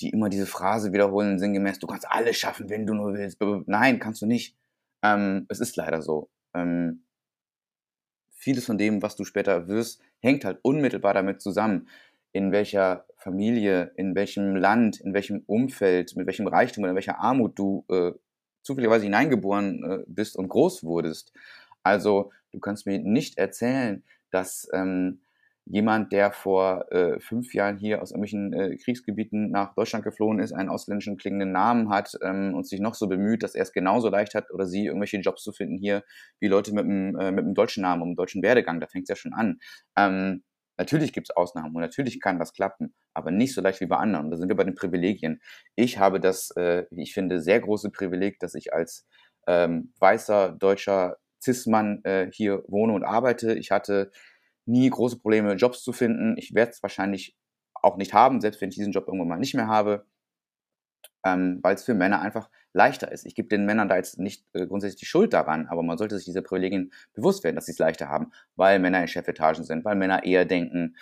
[0.00, 3.38] die immer diese Phrase wiederholen, sinngemäß, du kannst alles schaffen, wenn du nur willst.
[3.66, 4.56] Nein, kannst du nicht.
[5.02, 6.28] Ähm, es ist leider so.
[6.54, 7.04] Ähm,
[8.30, 11.88] vieles von dem, was du später wirst, hängt halt unmittelbar damit zusammen,
[12.32, 17.20] in welcher Familie, in welchem Land, in welchem Umfeld, mit welchem Reichtum oder in welcher
[17.20, 18.12] Armut du äh,
[18.62, 21.32] zufälligerweise hineingeboren äh, bist und groß wurdest.
[21.82, 25.20] Also du kannst mir nicht erzählen, dass ähm,
[25.64, 30.52] jemand, der vor äh, fünf Jahren hier aus irgendwelchen äh, Kriegsgebieten nach Deutschland geflohen ist,
[30.52, 34.08] einen ausländischen klingenden Namen hat ähm, und sich noch so bemüht, dass er es genauso
[34.08, 36.02] leicht hat oder sie irgendwelche Jobs zu finden hier,
[36.40, 39.34] wie Leute mit einem, äh, deutschen Namen, einem deutschen Werdegang, da fängt es ja schon
[39.34, 39.60] an.
[39.96, 40.42] Ähm,
[40.82, 43.96] Natürlich gibt es Ausnahmen und natürlich kann das klappen, aber nicht so leicht wie bei
[43.96, 44.30] anderen.
[44.30, 45.40] Da sind wir bei den Privilegien.
[45.76, 49.06] Ich habe das, äh, wie ich finde, sehr große Privileg, dass ich als
[49.46, 53.54] ähm, weißer deutscher Cis-Mann äh, hier wohne und arbeite.
[53.54, 54.10] Ich hatte
[54.66, 56.36] nie große Probleme, Jobs zu finden.
[56.36, 57.36] Ich werde es wahrscheinlich
[57.74, 60.04] auch nicht haben, selbst wenn ich diesen Job irgendwann mal nicht mehr habe
[61.24, 63.26] ähm, weil es für Männer einfach leichter ist.
[63.26, 66.16] Ich gebe den Männern da jetzt nicht äh, grundsätzlich die Schuld daran, aber man sollte
[66.16, 69.84] sich diese Privilegien bewusst werden, dass sie es leichter haben, weil Männer in Chefetagen sind,
[69.84, 70.96] weil Männer eher denken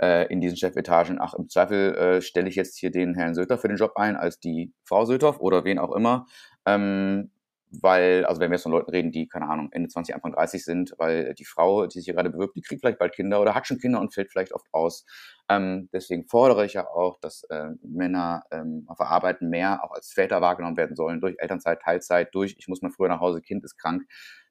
[0.00, 3.58] äh, in diesen Chefetagen, ach, im Zweifel äh, stelle ich jetzt hier den Herrn Söter
[3.58, 6.26] für den Job ein, als die Frau Söter oder wen auch immer.
[6.66, 7.30] Ähm,
[7.70, 10.64] weil, also wenn wir jetzt von Leuten reden, die, keine Ahnung, Ende 20, Anfang 30
[10.64, 13.54] sind, weil die Frau, die sich hier gerade bewirbt, die kriegt vielleicht bald Kinder oder
[13.54, 15.04] hat schon Kinder und fällt vielleicht oft aus.
[15.48, 19.92] Ähm, deswegen fordere ich ja auch, dass äh, Männer ähm, auf der Arbeit mehr auch
[19.92, 23.40] als Väter wahrgenommen werden sollen, durch Elternzeit, Teilzeit, durch ich muss mal früher nach Hause,
[23.40, 24.02] Kind ist krank,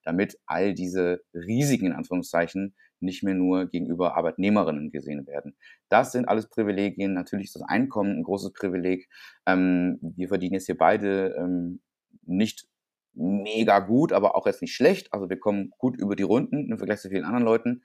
[0.04, 5.56] damit all diese Risiken in Anführungszeichen nicht mehr nur gegenüber Arbeitnehmerinnen gesehen werden.
[5.90, 7.14] Das sind alles Privilegien.
[7.14, 9.08] Natürlich ist das Einkommen ein großes Privileg.
[9.46, 11.82] Ähm, wir verdienen jetzt hier beide ähm,
[12.24, 12.68] nicht
[13.14, 15.14] mega gut, aber auch jetzt nicht schlecht.
[15.14, 17.84] Also wir kommen gut über die Runden im Vergleich zu vielen anderen Leuten.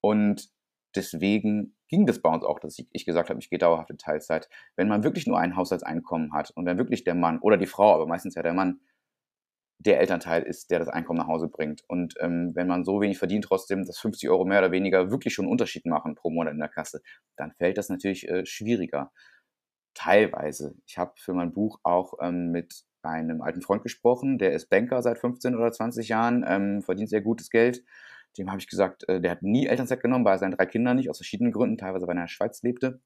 [0.00, 0.48] Und
[0.94, 4.48] deswegen ging das bei uns auch, dass ich, gesagt habe, ich gehe dauerhaft in Teilzeit.
[4.76, 7.94] Wenn man wirklich nur ein Haushaltseinkommen hat und wenn wirklich der Mann oder die Frau,
[7.94, 8.80] aber meistens ja der Mann,
[9.78, 11.82] der Elternteil ist, der das Einkommen nach Hause bringt.
[11.86, 15.34] Und ähm, wenn man so wenig verdient, trotzdem, dass 50 Euro mehr oder weniger wirklich
[15.34, 17.02] schon einen Unterschied machen pro Monat in der Kasse,
[17.36, 19.12] dann fällt das natürlich äh, schwieriger.
[19.94, 20.74] Teilweise.
[20.86, 25.02] Ich habe für mein Buch auch ähm, mit einem alten Freund gesprochen, der ist Banker
[25.02, 27.82] seit 15 oder 20 Jahren, ähm, verdient sehr gutes Geld.
[28.38, 31.10] Dem habe ich gesagt, äh, der hat nie Elternzeit genommen, bei seinen drei Kindern nicht,
[31.10, 33.00] aus verschiedenen Gründen, teilweise weil er in der Schweiz lebte.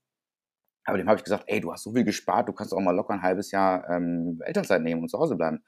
[0.84, 2.94] Aber dem habe ich gesagt, ey, du hast so viel gespart, du kannst auch mal
[2.94, 5.62] locker ein halbes Jahr ähm, Elternzeit nehmen und zu Hause bleiben.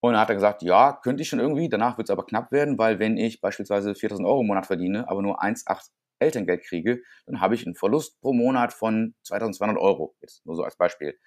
[0.00, 2.52] Und dann hat er gesagt, ja, könnte ich schon irgendwie, danach wird es aber knapp
[2.52, 7.02] werden, weil wenn ich beispielsweise 4000 Euro im Monat verdiene, aber nur 1,8 Elterngeld kriege,
[7.26, 10.14] dann habe ich einen Verlust pro Monat von 2200 Euro.
[10.20, 11.18] Jetzt nur so als Beispiel.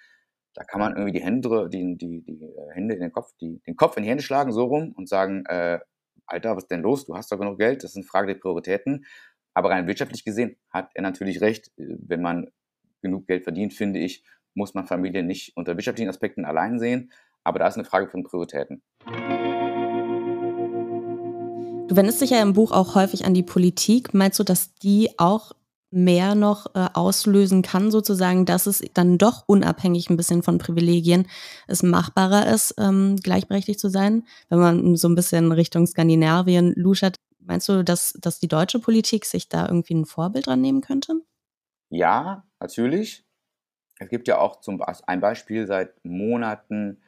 [0.54, 3.62] Da kann man irgendwie die Hände, die, die, die äh, Hände in den Kopf, die,
[3.66, 5.80] den Kopf in die Hände schlagen, so rum und sagen, äh,
[6.26, 7.06] Alter, was ist denn los?
[7.06, 9.06] Du hast doch genug Geld, das ist eine Frage der Prioritäten.
[9.54, 11.72] Aber rein wirtschaftlich gesehen hat er natürlich recht.
[11.78, 12.50] Wenn man
[13.02, 17.12] genug Geld verdient, finde ich, muss man Familie nicht unter wirtschaftlichen Aspekten allein sehen.
[17.44, 18.82] Aber da ist eine Frage von Prioritäten.
[21.88, 24.14] Du wendest dich ja im Buch auch häufig an die Politik.
[24.14, 25.52] Meinst du, dass die auch
[25.91, 31.27] mehr noch äh, auslösen kann, sozusagen, dass es dann doch unabhängig ein bisschen von Privilegien
[31.67, 34.23] es machbarer ist, ähm, gleichberechtigt zu sein?
[34.49, 39.25] Wenn man so ein bisschen Richtung Skandinavien luschert, meinst du, dass, dass die deutsche Politik
[39.25, 41.21] sich da irgendwie ein Vorbild dran nehmen könnte?
[41.89, 43.25] Ja, natürlich.
[43.99, 47.01] Es gibt ja auch zum ein Beispiel seit Monaten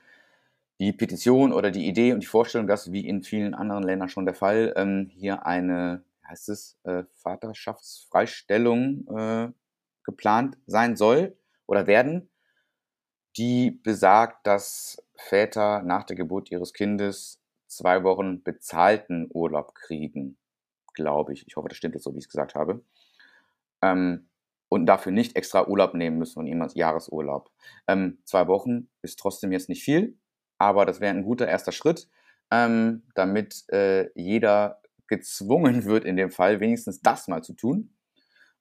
[0.80, 4.26] die Petition oder die Idee und die Vorstellung, dass wie in vielen anderen Ländern schon
[4.26, 9.52] der Fall, ähm, hier eine heißt es, äh, Vaterschaftsfreistellung äh,
[10.04, 12.30] geplant sein soll oder werden,
[13.38, 20.38] die besagt, dass Väter nach der Geburt ihres Kindes zwei Wochen bezahlten Urlaub kriegen,
[20.94, 21.48] glaube ich.
[21.48, 22.84] Ich hoffe, das stimmt jetzt so, wie ich es gesagt habe.
[23.82, 24.30] Ähm,
[24.70, 27.52] und dafür nicht extra Urlaub nehmen müssen von jemals Jahresurlaub.
[27.88, 30.18] Ähm, zwei Wochen ist trotzdem jetzt nicht viel,
[30.58, 32.10] aber das wäre ein guter erster Schritt,
[32.52, 37.96] ähm, damit äh, jeder gezwungen wird, in dem Fall wenigstens das mal zu tun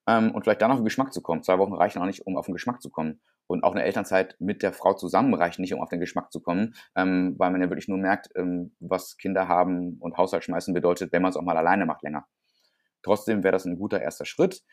[0.07, 1.43] ähm, und vielleicht dann auf den Geschmack zu kommen.
[1.43, 3.21] Zwei Wochen reichen auch nicht, um auf den Geschmack zu kommen.
[3.45, 6.39] Und auch eine Elternzeit mit der Frau zusammen reicht nicht, um auf den Geschmack zu
[6.39, 10.73] kommen, ähm, weil man ja wirklich nur merkt, ähm, was Kinder haben und Haushalt schmeißen
[10.73, 12.25] bedeutet, wenn man es auch mal alleine macht länger.
[13.01, 14.63] Trotzdem wäre das ein guter erster Schritt.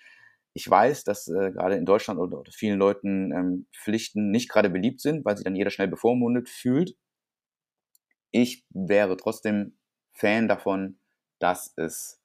[0.52, 5.00] Ich weiß, dass äh, gerade in Deutschland oder, vielen Leuten ähm, Pflichten nicht gerade beliebt
[5.00, 6.96] sind, weil sich dann jeder schnell bevormundet fühlt.
[8.30, 9.78] Ich wäre trotzdem
[10.12, 10.99] Fan davon,
[11.40, 12.20] dass es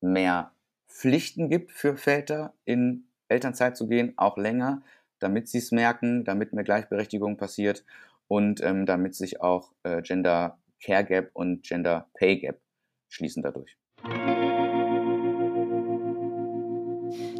[0.00, 0.52] mehr
[0.88, 4.82] Pflichten gibt für Väter, in Elternzeit zu gehen, auch länger,
[5.18, 7.84] damit sie es merken, damit mehr Gleichberechtigung passiert
[8.26, 12.60] und ähm, damit sich auch äh, Gender Care Gap und Gender Pay Gap
[13.08, 13.76] schließen dadurch.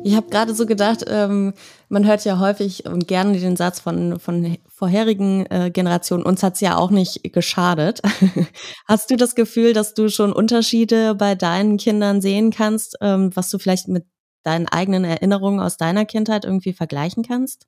[0.05, 1.55] Ich habe gerade so gedacht, ähm,
[1.89, 6.61] man hört ja häufig und gerne den Satz von, von vorherigen äh, Generationen, uns hat's
[6.61, 8.01] ja auch nicht geschadet.
[8.87, 13.51] Hast du das Gefühl, dass du schon Unterschiede bei deinen Kindern sehen kannst, ähm, was
[13.51, 14.07] du vielleicht mit
[14.45, 17.67] deinen eigenen Erinnerungen aus deiner Kindheit irgendwie vergleichen kannst?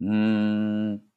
[0.00, 1.13] Mmh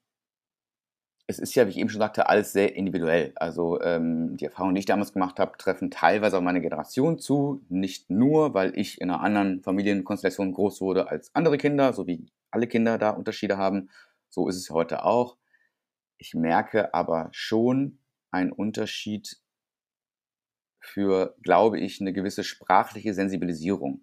[1.30, 3.34] es ist ja, wie ich eben schon sagte, alles sehr individuell.
[3.36, 7.62] Also ähm, die Erfahrungen, die ich damals gemacht habe, treffen teilweise auf meine Generation zu.
[7.68, 12.28] Nicht nur, weil ich in einer anderen Familienkonstellation groß wurde als andere Kinder, so wie
[12.50, 13.90] alle Kinder da Unterschiede haben.
[14.30, 15.38] So ist es heute auch.
[16.18, 18.00] Ich merke aber schon
[18.32, 19.38] einen Unterschied
[20.80, 24.02] für, glaube ich, eine gewisse sprachliche Sensibilisierung.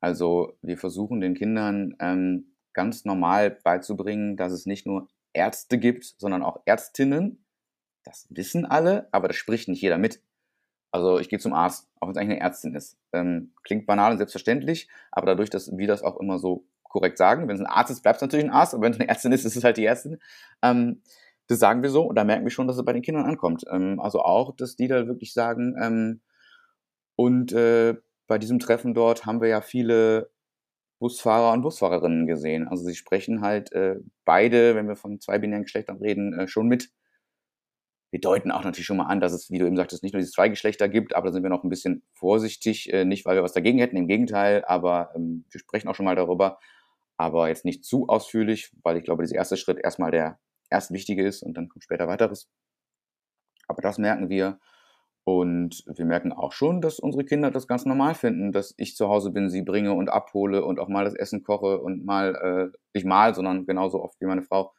[0.00, 6.14] Also wir versuchen den Kindern ähm, ganz normal beizubringen, dass es nicht nur Ärzte gibt,
[6.18, 7.44] sondern auch Ärztinnen.
[8.04, 10.22] Das wissen alle, aber das spricht nicht jeder mit.
[10.92, 12.98] Also ich gehe zum Arzt, auch wenn es eigentlich eine Ärztin ist.
[13.12, 17.46] Ähm, klingt banal und selbstverständlich, aber dadurch, dass wir das auch immer so korrekt sagen,
[17.46, 19.32] wenn es ein Arzt ist, bleibt es natürlich ein Arzt, aber wenn es eine Ärztin
[19.32, 20.18] ist, ist es halt die Ärztin.
[20.62, 21.02] Ähm,
[21.46, 23.64] das sagen wir so und da merken wir schon, dass es bei den Kindern ankommt.
[23.70, 26.20] Ähm, also auch, dass die da wirklich sagen, ähm,
[27.16, 30.30] und äh, bei diesem Treffen dort haben wir ja viele
[31.00, 32.68] Busfahrer und Busfahrerinnen gesehen.
[32.68, 36.68] Also sie sprechen halt äh, beide, wenn wir von zwei binären Geschlechtern reden, äh, schon
[36.68, 36.90] mit.
[38.12, 40.20] wir deuten auch natürlich schon mal an, dass es, wie du eben sagtest, nicht nur
[40.20, 43.36] diese zwei Geschlechter gibt, aber da sind wir noch ein bisschen vorsichtig, äh, nicht weil
[43.36, 46.58] wir was dagegen hätten, im Gegenteil, aber ähm, wir sprechen auch schon mal darüber,
[47.16, 50.38] aber jetzt nicht zu ausführlich, weil ich glaube, dieser erste Schritt erstmal der
[50.70, 52.48] erst wichtige ist und dann kommt später weiteres.
[53.68, 54.58] Aber das merken wir
[55.24, 59.08] und wir merken auch schon, dass unsere Kinder das ganz normal finden, dass ich zu
[59.08, 62.34] Hause bin, sie bringe und abhole und auch mal das Essen koche und mal,
[62.72, 64.72] äh, nicht mal, sondern genauso oft wie meine Frau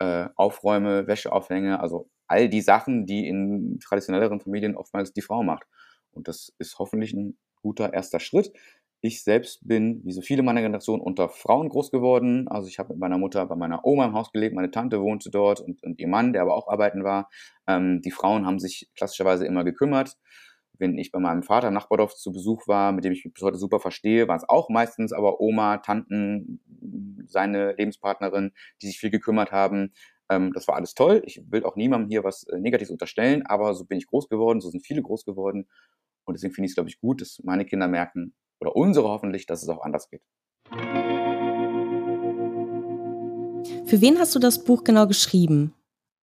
[0.00, 5.42] äh, aufräume, Wäsche aufhänge, also all die Sachen, die in traditionelleren Familien oftmals die Frau
[5.42, 5.64] macht.
[6.12, 8.52] Und das ist hoffentlich ein guter erster Schritt.
[9.02, 12.48] Ich selbst bin, wie so viele meiner Generation, unter Frauen groß geworden.
[12.48, 15.30] Also ich habe mit meiner Mutter bei meiner Oma im Haus gelebt, meine Tante wohnte
[15.30, 17.30] dort und, und ihr Mann, der aber auch arbeiten war.
[17.66, 20.16] Ähm, die Frauen haben sich klassischerweise immer gekümmert
[20.80, 23.42] wenn ich bei meinem Vater im Nachbardorf zu Besuch war, mit dem ich mich bis
[23.42, 26.60] heute super verstehe, waren es auch meistens aber Oma, Tanten,
[27.26, 29.92] seine Lebenspartnerin, die sich viel gekümmert haben.
[30.30, 31.22] Ähm, das war alles toll.
[31.26, 34.60] Ich will auch niemandem hier was äh, Negatives unterstellen, aber so bin ich groß geworden,
[34.60, 35.68] so sind viele groß geworden.
[36.24, 39.46] Und deswegen finde ich es, glaube ich, gut, dass meine Kinder merken, oder unsere hoffentlich,
[39.46, 40.22] dass es auch anders geht.
[43.86, 45.74] Für wen hast du das Buch genau geschrieben?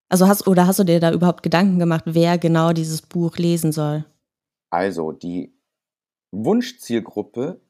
[0.09, 3.71] Also hast oder hast du dir da überhaupt Gedanken gemacht, wer genau dieses Buch lesen
[3.71, 4.05] soll?
[4.71, 5.53] Also die
[6.33, 7.61] Wunschzielgruppe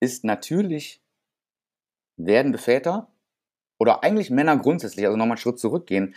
[0.00, 1.02] ist natürlich
[2.16, 3.12] werdende Väter
[3.80, 6.14] oder eigentlich Männer grundsätzlich, also nochmal einen Schritt zurückgehen.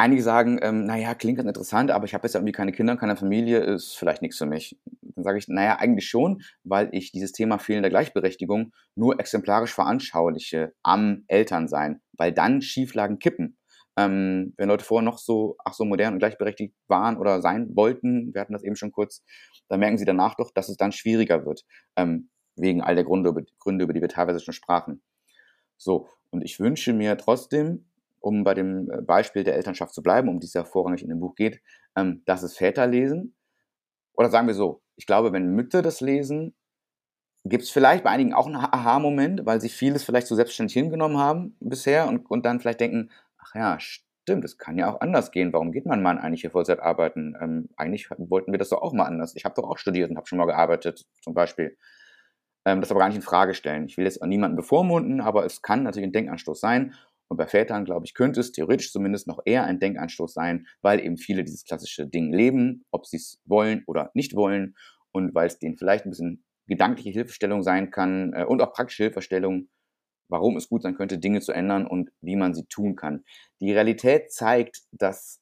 [0.00, 3.16] Einige sagen, ähm, naja, klingt ganz interessant, aber ich habe jetzt irgendwie keine Kinder, keine
[3.16, 4.76] Familie, ist vielleicht nichts für mich.
[5.14, 10.72] Dann sage ich, naja, eigentlich schon, weil ich dieses Thema fehlender Gleichberechtigung nur exemplarisch veranschauliche
[10.82, 13.58] am Elternsein, weil dann Schieflagen kippen.
[13.96, 18.34] Ähm, wenn Leute vorher noch so, ach so modern und gleichberechtigt waren oder sein wollten,
[18.34, 19.22] wir hatten das eben schon kurz,
[19.68, 21.64] dann merken sie danach doch, dass es dann schwieriger wird,
[21.96, 25.00] ähm, wegen all der Gründe, Gründe, über die wir teilweise schon sprachen.
[25.76, 27.86] So, und ich wünsche mir trotzdem,
[28.20, 31.10] um bei dem äh, Beispiel der Elternschaft zu bleiben, um die es ja vorrangig in
[31.10, 31.60] dem Buch geht,
[31.96, 33.34] ähm, dass es Väter lesen.
[34.14, 36.54] Oder sagen wir so, ich glaube, wenn Mütter das lesen,
[37.44, 41.18] gibt es vielleicht bei einigen auch einen Aha-Moment, weil sie vieles vielleicht so selbstständig hingenommen
[41.18, 45.30] haben bisher und, und dann vielleicht denken, ach ja, stimmt, es kann ja auch anders
[45.30, 45.52] gehen.
[45.52, 47.34] Warum geht mein Mann eigentlich hier Vollzeit arbeiten?
[47.40, 49.36] Ähm, eigentlich wollten wir das doch auch mal anders.
[49.36, 51.76] Ich habe doch auch studiert und habe schon mal gearbeitet, zum Beispiel.
[52.64, 53.86] Ähm, das aber gar nicht in Frage stellen.
[53.86, 56.94] Ich will jetzt auch niemanden bevormunden, aber es kann natürlich ein Denkanstoß sein.
[57.34, 61.00] Und bei Vätern, glaube ich, könnte es theoretisch zumindest noch eher ein Denkanstoß sein, weil
[61.00, 64.76] eben viele dieses klassische Ding leben, ob sie es wollen oder nicht wollen.
[65.10, 69.02] Und weil es denen vielleicht ein bisschen gedankliche Hilfestellung sein kann äh, und auch praktische
[69.02, 69.68] Hilfestellung,
[70.28, 73.24] warum es gut sein könnte, Dinge zu ändern und wie man sie tun kann.
[73.60, 75.40] Die Realität zeigt, dass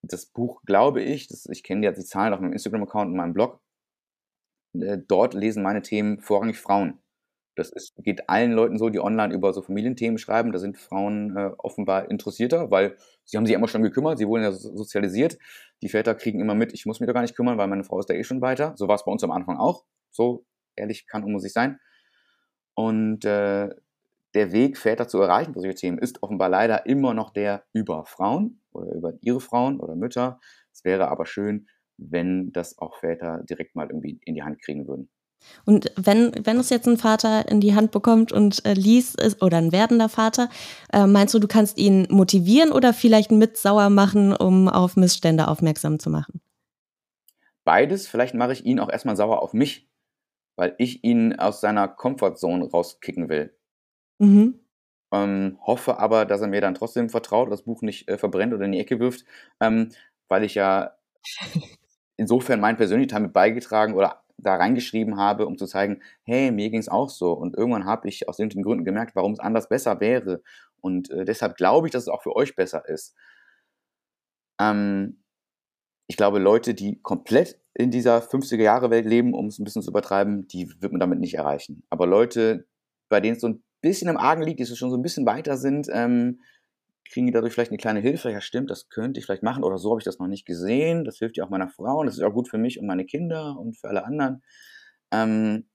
[0.00, 3.34] das Buch, glaube ich, das, ich kenne ja die Zahlen auf meinem Instagram-Account und meinem
[3.34, 3.60] Blog,
[4.72, 7.03] äh, dort lesen meine Themen vorrangig Frauen.
[7.56, 10.52] Das ist, geht allen Leuten so, die online über so Familienthemen schreiben.
[10.52, 14.42] Da sind Frauen äh, offenbar interessierter, weil sie haben sich immer schon gekümmert, sie wurden
[14.42, 15.38] ja sozialisiert.
[15.82, 17.98] Die Väter kriegen immer mit, ich muss mich da gar nicht kümmern, weil meine Frau
[18.00, 18.72] ist da eh schon weiter.
[18.76, 19.84] So war es bei uns am Anfang auch.
[20.10, 20.44] So
[20.76, 21.78] ehrlich kann und muss ich sein.
[22.74, 23.70] Und äh,
[24.34, 28.04] der Weg, Väter zu erreichen für solche Themen, ist offenbar leider immer noch der über
[28.04, 30.40] Frauen oder über ihre Frauen oder Mütter.
[30.72, 34.88] Es wäre aber schön, wenn das auch Väter direkt mal irgendwie in die Hand kriegen
[34.88, 35.08] würden.
[35.64, 39.42] Und wenn, wenn es jetzt ein Vater in die Hand bekommt und äh, liest ist,
[39.42, 40.50] oder ein werdender Vater,
[40.92, 45.48] äh, meinst du, du kannst ihn motivieren oder vielleicht mit sauer machen, um auf Missstände
[45.48, 46.40] aufmerksam zu machen?
[47.64, 48.06] Beides.
[48.06, 49.88] Vielleicht mache ich ihn auch erstmal sauer auf mich,
[50.56, 53.56] weil ich ihn aus seiner Comfortzone rauskicken will.
[54.18, 54.60] Mhm.
[55.12, 58.64] Ähm, hoffe aber, dass er mir dann trotzdem vertraut, das Buch nicht äh, verbrennt oder
[58.64, 59.24] in die Ecke wirft,
[59.60, 59.90] ähm,
[60.28, 60.96] weil ich ja
[62.16, 66.80] insofern mein Teil mit beigetragen oder da reingeschrieben habe, um zu zeigen, hey, mir ging
[66.80, 67.32] es auch so.
[67.32, 70.42] Und irgendwann habe ich aus den Gründen gemerkt, warum es anders besser wäre.
[70.80, 73.14] Und äh, deshalb glaube ich, dass es auch für euch besser ist.
[74.60, 75.22] Ähm,
[76.06, 80.46] ich glaube, Leute, die komplett in dieser 50er-Jahre-Welt leben, um es ein bisschen zu übertreiben,
[80.48, 81.82] die wird man damit nicht erreichen.
[81.90, 82.66] Aber Leute,
[83.08, 85.56] bei denen es so ein bisschen im Argen liegt, die schon so ein bisschen weiter
[85.56, 86.40] sind, ähm,
[87.08, 88.30] kriegen die dadurch vielleicht eine kleine Hilfe.
[88.30, 91.04] Ja, stimmt, das könnte ich vielleicht machen oder so habe ich das noch nicht gesehen.
[91.04, 93.04] Das hilft ja auch meiner Frau und das ist auch gut für mich und meine
[93.04, 94.42] Kinder und für alle anderen.
[95.12, 95.66] Ähm,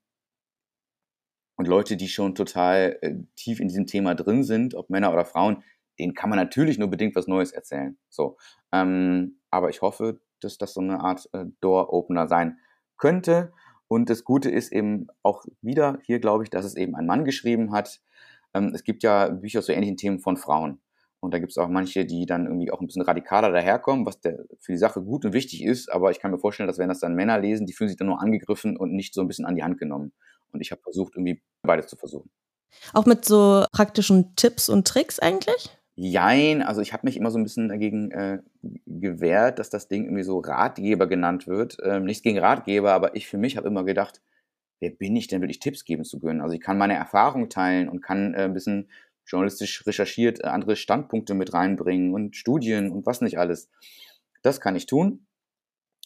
[1.55, 5.25] und Leute, die schon total äh, tief in diesem Thema drin sind, ob Männer oder
[5.25, 5.63] Frauen,
[5.99, 7.97] denen kann man natürlich nur bedingt was Neues erzählen.
[8.09, 8.37] So,
[8.71, 12.59] ähm, aber ich hoffe, dass das so eine Art äh, Door-Opener sein
[12.97, 13.51] könnte.
[13.89, 17.25] Und das Gute ist eben auch wieder hier, glaube ich, dass es eben ein Mann
[17.25, 17.99] geschrieben hat.
[18.53, 20.79] Ähm, es gibt ja Bücher zu ähnlichen Themen von Frauen.
[21.21, 24.21] Und da gibt es auch manche, die dann irgendwie auch ein bisschen radikaler daherkommen, was
[24.21, 25.91] der, für die Sache gut und wichtig ist.
[25.91, 28.07] Aber ich kann mir vorstellen, dass wenn das dann Männer lesen, die fühlen sich dann
[28.07, 30.13] nur angegriffen und nicht so ein bisschen an die Hand genommen.
[30.51, 32.29] Und ich habe versucht, irgendwie beides zu versuchen.
[32.93, 35.69] Auch mit so praktischen Tipps und Tricks eigentlich?
[35.95, 38.39] Jein, also ich habe mich immer so ein bisschen dagegen äh,
[38.85, 41.77] gewehrt, dass das Ding irgendwie so Ratgeber genannt wird.
[41.83, 44.21] Ähm, nichts gegen Ratgeber, aber ich für mich habe immer gedacht,
[44.79, 46.39] wer bin ich denn, wirklich Tipps geben zu können?
[46.39, 48.89] Also ich kann meine Erfahrung teilen und kann äh, ein bisschen
[49.29, 53.69] journalistisch recherchiert äh, andere Standpunkte mit reinbringen und Studien und was nicht alles.
[54.41, 55.27] Das kann ich tun.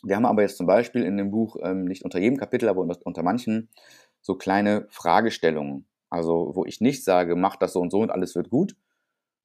[0.04, 2.82] Wir haben aber jetzt zum Beispiel in dem Buch, ähm, nicht unter jedem Kapitel, aber
[2.82, 3.70] unter, manchen,
[4.22, 5.88] so kleine Fragestellungen.
[6.10, 8.76] Also wo ich nicht sage, mach das so und so und alles wird gut,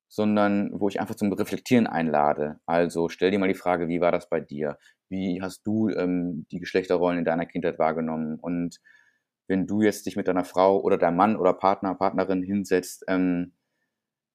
[0.09, 2.59] sondern wo ich einfach zum Reflektieren einlade.
[2.67, 4.79] Also stell dir mal die Frage, wie war das bei dir?
[5.09, 8.39] Wie hast du ähm, die Geschlechterrollen in deiner Kindheit wahrgenommen?
[8.41, 8.81] Und
[9.47, 13.53] wenn du jetzt dich mit deiner Frau oder deinem Mann oder Partner, Partnerin hinsetzt, ähm,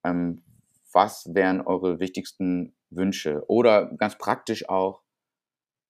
[0.04, 0.42] ähm,
[0.92, 3.42] was wären eure wichtigsten Wünsche?
[3.48, 5.02] Oder ganz praktisch auch,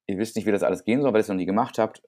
[0.06, 2.02] ihr wisst nicht, wie das alles gehen soll, weil ihr es noch nie gemacht habt,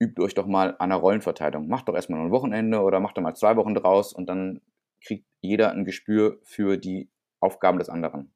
[0.00, 1.68] übt euch doch mal an einer Rollenverteilung.
[1.68, 4.60] Macht doch erstmal ein Wochenende oder macht doch mal zwei Wochen draus und dann
[5.04, 8.32] kriegt jeder ein Gespür für die Aufgaben des anderen.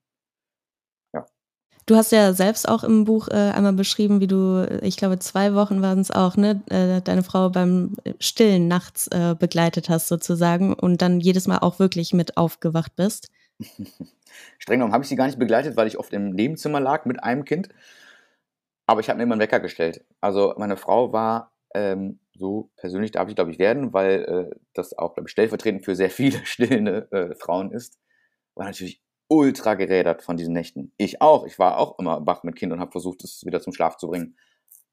[1.86, 5.54] Du hast ja selbst auch im Buch äh, einmal beschrieben, wie du, ich glaube, zwei
[5.54, 10.74] Wochen waren es auch, ne, äh, deine Frau beim Stillen nachts äh, begleitet hast sozusagen
[10.74, 13.30] und dann jedes Mal auch wirklich mit aufgewacht bist.
[14.58, 17.22] Streng genommen habe ich sie gar nicht begleitet, weil ich oft im Nebenzimmer lag mit
[17.22, 17.68] einem Kind.
[18.86, 20.04] Aber ich habe mir immer einen Wecker gestellt.
[20.20, 24.96] Also meine Frau war ähm, so persönlich darf ich, glaube ich, werden, weil äh, das
[24.98, 27.98] auch, glaube ich, stellvertretend für sehr viele stillende äh, Frauen ist,
[28.56, 30.92] war natürlich ultra gerädert von diesen Nächten.
[30.96, 31.46] Ich auch.
[31.46, 34.08] Ich war auch immer wach mit Kind und habe versucht, es wieder zum Schlaf zu
[34.08, 34.36] bringen.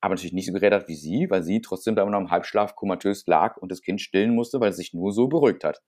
[0.02, 2.76] Aber natürlich nicht so gerädert wie sie, weil sie trotzdem da immer noch im Halbschlaf
[2.76, 5.82] komatös lag und das Kind stillen musste, weil es sich nur so beruhigt hat.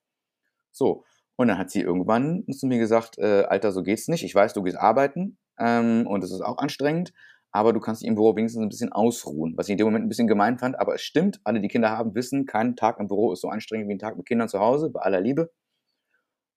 [0.72, 1.04] So.
[1.36, 4.24] Und dann hat sie irgendwann zu mir gesagt, äh, Alter, so geht's nicht.
[4.24, 7.12] Ich weiß, du gehst arbeiten ähm, und es ist auch anstrengend
[7.56, 10.04] aber du kannst dich im Büro wenigstens ein bisschen ausruhen, was ich in dem Moment
[10.04, 13.08] ein bisschen gemein fand, aber es stimmt, alle, die Kinder haben, wissen, kein Tag im
[13.08, 15.54] Büro ist so anstrengend wie ein Tag mit Kindern zu Hause, bei aller Liebe.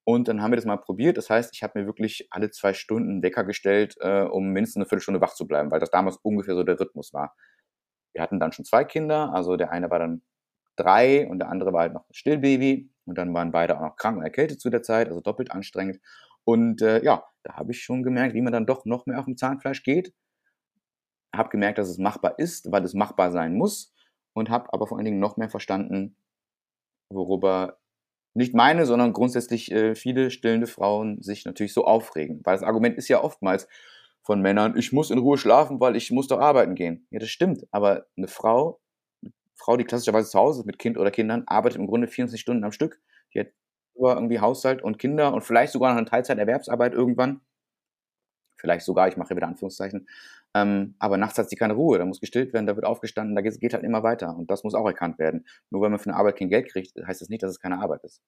[0.09, 1.18] Und dann haben wir das mal probiert.
[1.18, 4.86] Das heißt, ich habe mir wirklich alle zwei Stunden Wecker gestellt, äh, um mindestens eine
[4.86, 7.36] Viertelstunde wach zu bleiben, weil das damals ungefähr so der Rhythmus war.
[8.14, 10.22] Wir hatten dann schon zwei Kinder, also der eine war dann
[10.76, 13.96] drei und der andere war halt noch ein Stillbaby und dann waren beide auch noch
[13.96, 16.00] krank und erkältet zu der Zeit, also doppelt anstrengend.
[16.44, 19.26] Und äh, ja, da habe ich schon gemerkt, wie man dann doch noch mehr auf
[19.26, 20.14] dem Zahnfleisch geht
[21.36, 23.92] habe gemerkt, dass es machbar ist, weil es machbar sein muss
[24.32, 26.16] und habe aber vor allen Dingen noch mehr verstanden,
[27.11, 27.78] worüber
[28.39, 32.41] nicht meine, sondern grundsätzlich äh, viele stillende Frauen sich natürlich so aufregen.
[32.45, 33.68] Weil das Argument ist ja oftmals
[34.22, 37.07] von Männern, ich muss in Ruhe schlafen, weil ich muss doch arbeiten gehen.
[37.11, 37.66] Ja, das stimmt.
[37.70, 38.80] Aber eine Frau,
[39.22, 42.41] eine Frau, die klassischerweise zu Hause ist mit Kind oder Kindern, arbeitet im Grunde 24
[42.41, 43.01] Stunden am Stück.
[43.34, 43.49] Die hat
[43.95, 47.41] irgendwie Haushalt und Kinder und vielleicht sogar noch eine Teilzeiterwerbsarbeit irgendwann.
[48.57, 50.09] Vielleicht sogar, ich mache wieder Anführungszeichen.
[50.55, 53.42] Ähm, aber nachts hat sie keine Ruhe, da muss gestillt werden, da wird aufgestanden, da
[53.42, 54.34] geht, geht halt immer weiter.
[54.36, 55.46] Und das muss auch erkannt werden.
[55.70, 57.80] Nur weil man für eine Arbeit kein Geld kriegt, heißt das nicht, dass es keine
[57.80, 58.22] Arbeit ist.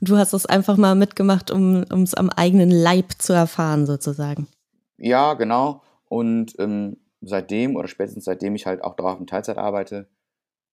[0.00, 4.48] Du hast es einfach mal mitgemacht, um es am eigenen Leib zu erfahren, sozusagen.
[4.96, 5.82] Ja, genau.
[6.08, 10.08] Und ähm, seitdem oder spätestens seitdem ich halt auch drauf in Teilzeit arbeite,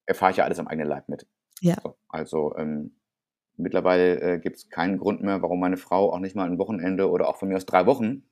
[0.06, 1.28] erfahre ich ja alles am eigenen Leib mit.
[1.60, 1.76] Ja.
[1.82, 2.95] So, also ähm,
[3.58, 7.10] mittlerweile äh, gibt es keinen Grund mehr, warum meine Frau auch nicht mal ein Wochenende
[7.10, 8.24] oder auch von mir aus drei Wochen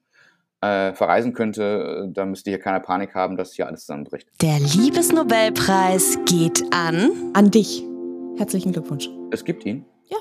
[0.62, 4.30] äh, verreisen könnte, da müsste hier keiner Panik haben, dass hier alles zusammenbricht.
[4.41, 7.32] Der Liebesnobelpreis geht an.
[7.34, 7.84] An dich.
[8.38, 9.09] Herzlichen Glückwunsch.
[9.32, 9.86] Es gibt ihn.
[10.05, 10.18] Ja.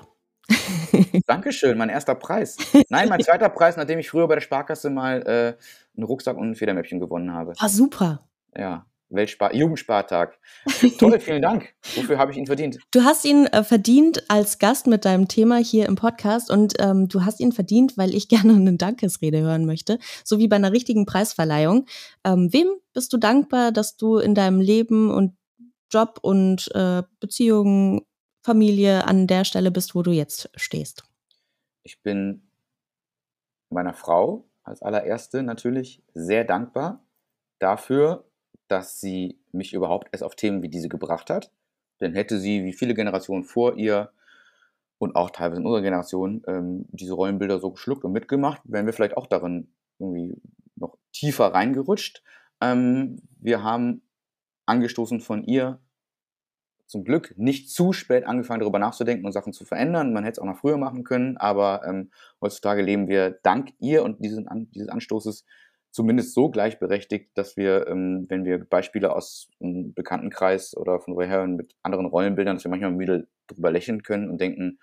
[1.26, 2.57] Dankeschön, mein erster Preis.
[2.88, 5.62] Nein, mein zweiter Preis, nachdem ich früher bei der Sparkasse mal äh,
[5.97, 7.53] einen Rucksack und ein Federmäppchen gewonnen habe.
[7.59, 8.20] Ah, super.
[8.57, 8.86] Ja.
[9.11, 10.38] Weltspar Jugendspartag.
[10.98, 11.74] Toll, vielen Dank.
[11.96, 12.78] Wofür habe ich ihn verdient?
[12.92, 17.08] Du hast ihn äh, verdient als Gast mit deinem Thema hier im Podcast und ähm,
[17.08, 20.72] du hast ihn verdient, weil ich gerne eine Dankesrede hören möchte, so wie bei einer
[20.72, 21.86] richtigen Preisverleihung.
[22.24, 25.36] Ähm, wem bist du dankbar, dass du in deinem Leben und
[25.90, 28.02] Job und äh, Beziehungen,
[28.42, 31.04] Familie an der Stelle bist, wo du jetzt stehst?
[31.82, 32.48] Ich bin
[33.70, 37.04] meiner Frau als allererste natürlich sehr dankbar
[37.58, 38.29] dafür,
[38.70, 41.50] dass sie mich überhaupt erst auf Themen wie diese gebracht hat.
[42.00, 44.12] Denn hätte sie, wie viele Generationen vor ihr
[44.98, 48.92] und auch teilweise in unserer Generation, ähm, diese Rollenbilder so geschluckt und mitgemacht, wären wir
[48.92, 50.40] vielleicht auch darin irgendwie
[50.76, 52.22] noch tiefer reingerutscht.
[52.60, 54.02] Ähm, wir haben
[54.66, 55.80] angestoßen von ihr
[56.86, 60.12] zum Glück nicht zu spät angefangen, darüber nachzudenken und Sachen zu verändern.
[60.12, 62.10] Man hätte es auch noch früher machen können, aber ähm,
[62.40, 65.44] heutzutage leben wir dank ihr und diesen, dieses Anstoßes
[65.91, 71.47] zumindest so gleichberechtigt, dass wir, ähm, wenn wir Beispiele aus einem Bekanntenkreis oder von woher
[71.47, 74.78] mit anderen Rollenbildern, dass wir manchmal müde drüber lächeln können und denken,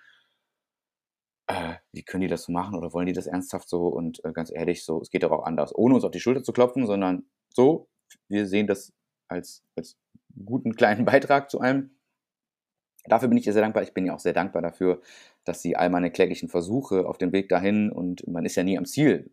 [1.48, 3.88] äh, wie können die das so machen oder wollen die das ernsthaft so?
[3.88, 6.42] Und äh, ganz ehrlich, so, es geht doch auch anders, ohne uns auf die Schulter
[6.42, 7.88] zu klopfen, sondern so,
[8.28, 8.92] wir sehen das
[9.28, 9.96] als, als
[10.44, 11.90] guten kleinen Beitrag zu einem.
[13.04, 13.82] Dafür bin ich ihr sehr dankbar.
[13.82, 15.00] Ich bin ihr auch sehr dankbar dafür,
[15.44, 18.76] dass sie all meine kläglichen Versuche auf dem Weg dahin und man ist ja nie
[18.76, 19.30] am Ziel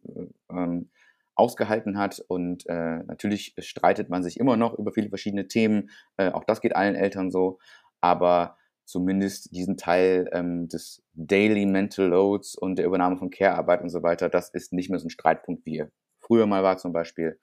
[0.49, 0.89] ähm,
[1.35, 2.23] ausgehalten hat.
[2.27, 5.89] Und äh, natürlich streitet man sich immer noch über viele verschiedene Themen.
[6.17, 7.59] Äh, auch das geht allen Eltern so.
[8.01, 13.89] Aber zumindest diesen Teil ähm, des Daily Mental Loads und der Übernahme von Care-Arbeit und
[13.89, 16.93] so weiter, das ist nicht mehr so ein Streitpunkt, wie er früher mal war zum
[16.93, 17.39] Beispiel.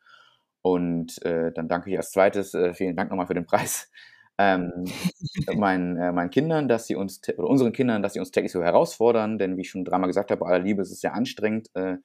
[0.62, 3.90] Und äh, dann danke ich als zweites, äh, vielen Dank nochmal für den Preis,
[4.38, 4.70] ähm,
[5.57, 8.62] meinen, äh, meinen Kindern, dass sie uns, oder unseren Kindern, dass sie uns täglich so
[8.62, 11.68] herausfordern, denn wie ich schon dreimal gesagt habe, bei aller Liebe ist es sehr anstrengend.
[11.74, 11.97] Äh,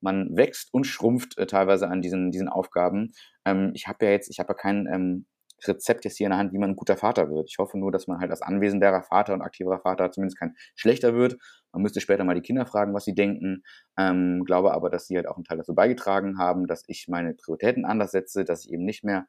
[0.00, 3.12] man wächst und schrumpft äh, teilweise an diesen, diesen Aufgaben.
[3.44, 5.26] Ähm, ich habe ja jetzt, ich habe ja kein ähm,
[5.66, 7.48] Rezept jetzt hier in der Hand, wie man ein guter Vater wird.
[7.50, 11.14] Ich hoffe nur, dass man halt als anwesenderer Vater und aktiverer Vater zumindest kein schlechter
[11.14, 11.36] wird.
[11.72, 13.62] Man müsste später mal die Kinder fragen, was sie denken.
[13.98, 17.34] Ähm, glaube aber, dass sie halt auch einen Teil dazu beigetragen haben, dass ich meine
[17.34, 19.26] Prioritäten anders setze, dass ich eben nicht mehr,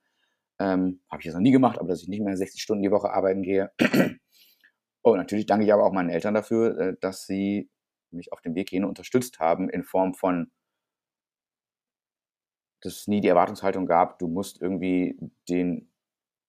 [0.59, 2.91] ähm, habe ich das noch nie gemacht, aber dass ich nicht mehr 60 Stunden die
[2.91, 3.71] Woche arbeiten gehe.
[5.03, 7.69] Und natürlich danke ich aber auch meinen Eltern dafür, äh, dass sie
[8.11, 10.51] mich auf dem Weg hin unterstützt haben in Form von
[12.81, 15.17] dass es nie die Erwartungshaltung gab, du musst irgendwie
[15.49, 15.91] den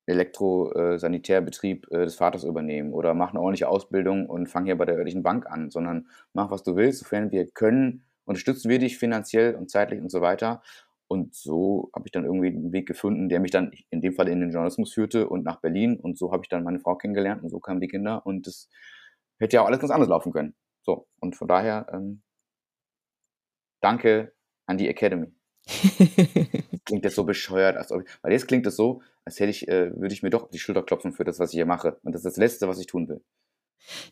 [0.06, 4.96] Elektrosanitärbetrieb äh, des Vaters übernehmen oder mach eine ordentliche Ausbildung und fang hier bei der
[4.96, 9.54] örtlichen Bank an, sondern mach, was du willst, sofern wir können, unterstützen wir dich finanziell
[9.54, 10.62] und zeitlich und so weiter.
[11.08, 14.28] Und so habe ich dann irgendwie einen Weg gefunden, der mich dann in dem Fall
[14.28, 16.00] in den Journalismus führte und nach Berlin.
[16.00, 18.24] Und so habe ich dann meine Frau kennengelernt und so kamen die Kinder.
[18.24, 18.70] Und das
[19.38, 20.54] hätte ja auch alles ganz anders laufen können.
[20.80, 22.22] So, und von daher ähm,
[23.82, 24.32] danke
[24.66, 25.34] an die Academy.
[26.84, 29.68] klingt jetzt so bescheuert, als ob ich, weil jetzt klingt es so, als hätte ich,
[29.68, 31.98] äh, würde ich mir doch die Schulter klopfen für das, was ich hier mache.
[32.02, 33.22] Und das ist das Letzte, was ich tun will.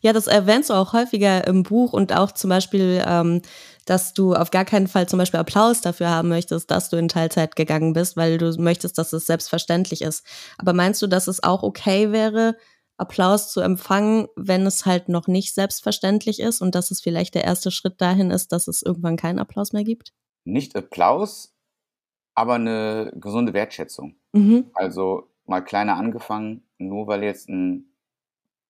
[0.01, 3.41] Ja, das erwähnst du auch häufiger im Buch und auch zum Beispiel, ähm,
[3.85, 7.07] dass du auf gar keinen Fall zum Beispiel Applaus dafür haben möchtest, dass du in
[7.07, 10.25] Teilzeit gegangen bist, weil du möchtest, dass es selbstverständlich ist.
[10.57, 12.57] Aber meinst du, dass es auch okay wäre,
[12.97, 17.45] Applaus zu empfangen, wenn es halt noch nicht selbstverständlich ist und dass es vielleicht der
[17.45, 20.13] erste Schritt dahin ist, dass es irgendwann keinen Applaus mehr gibt?
[20.43, 21.55] Nicht Applaus,
[22.35, 24.15] aber eine gesunde Wertschätzung.
[24.33, 24.71] Mhm.
[24.73, 27.91] Also mal kleiner angefangen, nur weil jetzt ein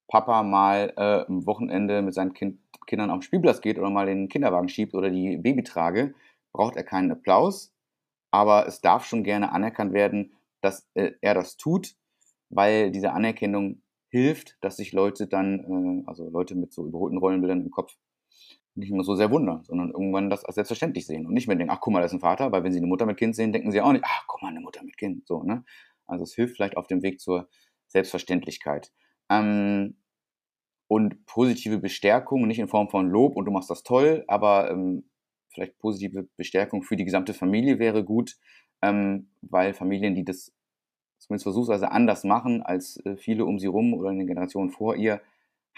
[0.07, 4.07] Papa mal äh, am Wochenende mit seinen kind, Kindern auf den Spielplatz geht oder mal
[4.07, 6.13] den Kinderwagen schiebt oder die Babytrage,
[6.51, 7.73] braucht er keinen Applaus.
[8.31, 11.95] Aber es darf schon gerne anerkannt werden, dass äh, er das tut,
[12.49, 17.61] weil diese Anerkennung hilft, dass sich Leute dann, äh, also Leute mit so überholten Rollenbildern
[17.61, 17.97] im Kopf,
[18.75, 21.73] nicht mehr so sehr wundern, sondern irgendwann das als selbstverständlich sehen und nicht mehr denken,
[21.73, 23.51] ach guck mal, das ist ein Vater, weil wenn sie eine Mutter mit Kind sehen,
[23.51, 25.63] denken sie auch nicht, ach guck mal, eine Mutter mit Kind, so, ne?
[26.05, 27.49] Also es hilft vielleicht auf dem Weg zur
[27.87, 28.91] Selbstverständlichkeit.
[29.29, 29.95] Ähm,
[30.87, 35.05] und positive Bestärkung, nicht in Form von Lob und du machst das toll, aber ähm,
[35.47, 38.37] vielleicht positive Bestärkung für die gesamte Familie wäre gut,
[38.81, 40.51] ähm, weil Familien, die das
[41.17, 44.95] zumindest versuchsweise anders machen als äh, viele um sie rum oder in den Generationen vor
[44.95, 45.21] ihr,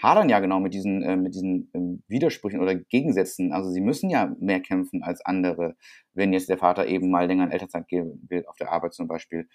[0.02, 3.52] hadern ja genau mit diesen, äh, mit diesen ähm, Widersprüchen oder Gegensätzen.
[3.52, 5.76] Also sie müssen ja mehr kämpfen als andere,
[6.12, 9.08] wenn jetzt der Vater eben mal länger in Elternzeit gehen will, auf der Arbeit zum
[9.08, 9.48] Beispiel.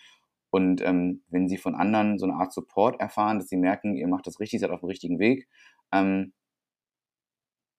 [0.51, 4.07] Und ähm, wenn sie von anderen so eine Art Support erfahren, dass sie merken, ihr
[4.07, 5.47] macht das richtig, seid auf dem richtigen Weg,
[5.91, 6.33] ähm,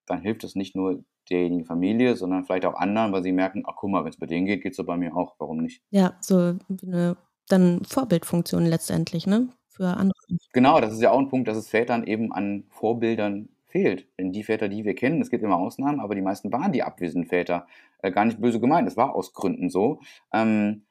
[0.07, 3.75] dann hilft das nicht nur derjenigen Familie, sondern vielleicht auch anderen, weil sie merken, ach
[3.77, 5.83] guck mal, wenn es bei denen geht, geht es so bei mir auch, warum nicht?
[5.91, 7.17] Ja, so eine
[7.49, 9.49] dann Vorbildfunktion letztendlich, ne?
[9.81, 10.19] Für andere.
[10.53, 14.07] Genau, das ist ja auch ein Punkt, dass es Vätern eben an Vorbildern fehlt.
[14.19, 16.83] Denn die Väter, die wir kennen, es gibt immer Ausnahmen, aber die meisten waren die
[16.83, 17.67] abwesenden Väter.
[18.03, 20.01] Äh, gar nicht böse gemeint, es war aus Gründen so.
[20.33, 20.83] Ähm,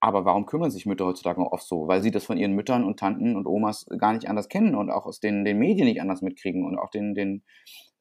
[0.00, 1.88] aber warum kümmern sich Mütter heutzutage oft so?
[1.88, 4.90] Weil sie das von ihren Müttern und Tanten und Omas gar nicht anders kennen und
[4.90, 7.42] auch aus den, den Medien nicht anders mitkriegen und auch den, den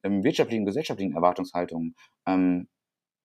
[0.04, 1.96] ähm, wirtschaftlichen, gesellschaftlichen Erwartungshaltungen.
[2.28, 2.68] Ähm,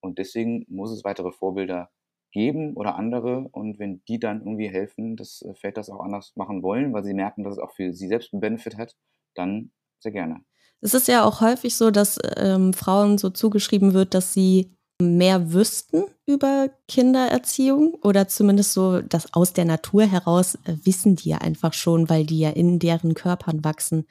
[0.00, 1.90] und deswegen muss es weitere Vorbilder
[2.30, 6.32] geben oder andere und wenn die dann irgendwie helfen, dass äh, Väter das auch anders
[6.36, 8.96] machen wollen, weil sie merken, dass es auch für sie selbst einen Benefit hat,
[9.34, 9.70] dann
[10.00, 10.44] sehr gerne.
[10.80, 15.52] Es ist ja auch häufig so, dass ähm, Frauen so zugeschrieben wird, dass sie mehr
[15.52, 21.38] wüssten über Kindererziehung oder zumindest so, dass aus der Natur heraus äh, wissen die ja
[21.38, 24.06] einfach schon, weil die ja in deren Körpern wachsen,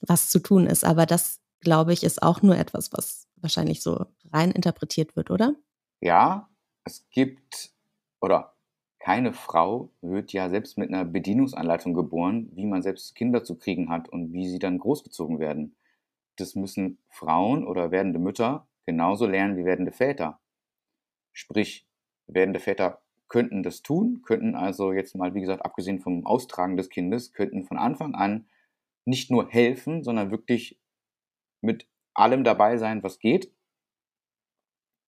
[0.00, 0.84] was zu tun ist.
[0.84, 5.54] Aber das, glaube ich, ist auch nur etwas, was wahrscheinlich so rein interpretiert wird, oder?
[6.00, 6.48] Ja,
[6.86, 7.72] es gibt,
[8.20, 8.54] oder
[8.98, 13.90] keine Frau wird ja selbst mit einer Bedienungsanleitung geboren, wie man selbst Kinder zu kriegen
[13.90, 15.76] hat und wie sie dann großgezogen werden.
[16.36, 20.40] Das müssen Frauen oder werdende Mütter genauso lernen wie werdende Väter.
[21.32, 21.86] Sprich,
[22.26, 26.88] werdende Väter könnten das tun, könnten also jetzt mal, wie gesagt, abgesehen vom Austragen des
[26.88, 28.46] Kindes, könnten von Anfang an
[29.04, 30.78] nicht nur helfen, sondern wirklich
[31.60, 33.55] mit allem dabei sein, was geht